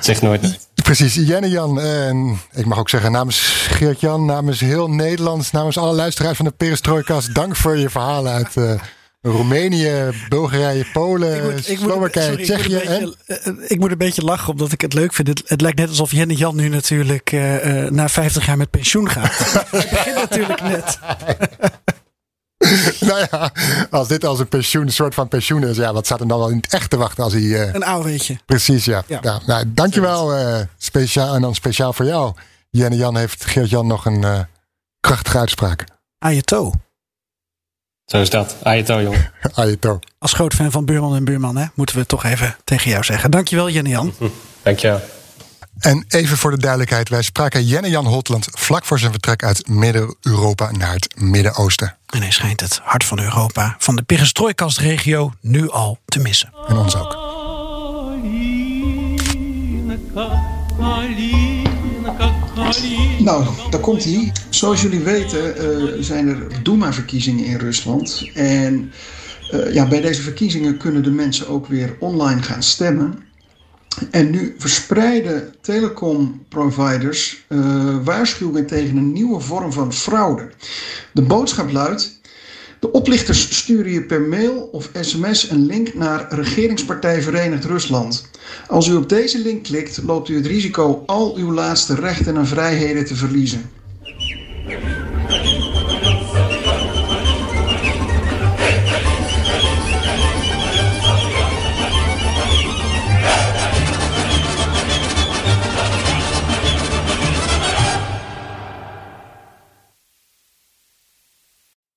[0.00, 0.68] Zeg nooit.
[0.82, 1.80] Precies, Jenne Jan.
[1.80, 6.44] En ik mag ook zeggen namens Geert Jan, namens heel Nederland, namens alle luisteraars van
[6.46, 7.34] de Perestroikast.
[7.34, 8.80] Dank voor je verhalen uit
[9.22, 12.76] Roemenië, Bulgarije, Polen, Slowakije, Tsjechië.
[12.76, 15.12] Ik moet, een en beetje, eh, ik moet een beetje lachen omdat ik het leuk
[15.12, 15.28] vind.
[15.28, 18.70] Het, het lijkt net alsof Jenne Jan nu natuurlijk eh, eh, na 50 jaar met
[18.70, 19.38] pensioen gaat.
[19.70, 20.98] Hij begint natuurlijk net.
[23.00, 23.52] nou ja,
[23.90, 26.38] als dit als een pensioen, een soort van pensioen is, ja, wat staat er dan
[26.38, 27.42] wel in het echt te wachten als hij.
[27.66, 28.38] eh, Een ouweetje.
[28.46, 29.02] Precies, ja.
[29.06, 29.18] Ja.
[29.22, 29.40] ja.
[29.46, 30.34] nou, dankjewel.
[30.36, 32.32] eh speciaal, en dan speciaal voor jou.
[32.70, 34.40] Jenne Jan heeft Geert-Jan nog een eh,
[35.00, 35.84] krachtige uitspraak.
[36.18, 36.72] Ajeto.
[38.10, 38.56] Zo is dat.
[38.62, 39.32] Ajeto, jongen.
[39.54, 39.98] Ajeto.
[40.18, 43.04] Als groot fan van Buurman en Buurman, hè, moeten we het toch even tegen jou
[43.04, 43.30] zeggen.
[43.30, 44.14] Dankjewel, Jenne Jan.
[44.62, 45.00] Dankjewel.
[45.78, 50.70] En even voor de duidelijkheid, wij spraken Jenne-Jan Holtland vlak voor zijn vertrek uit Midden-Europa
[50.70, 51.96] naar het Midden-Oosten.
[52.06, 56.52] En hij schijnt het hart van Europa, van de Perestrooikastregio, nu al te missen.
[56.68, 57.19] En ons ook.
[63.18, 64.32] Nou, daar komt hij.
[64.48, 68.30] Zoals jullie weten eh, zijn er Duma-verkiezingen in Rusland.
[68.34, 68.92] En
[69.50, 73.18] eh, ja, bij deze verkiezingen kunnen de mensen ook weer online gaan stemmen.
[74.10, 80.50] En nu verspreiden telecomproviders eh, waarschuwingen tegen een nieuwe vorm van fraude.
[81.12, 82.19] De boodschap luidt:
[82.80, 88.30] de oplichters sturen je per mail of sms een link naar regeringspartij Verenigd Rusland.
[88.66, 92.46] Als u op deze link klikt, loopt u het risico al uw laatste rechten en
[92.46, 93.79] vrijheden te verliezen.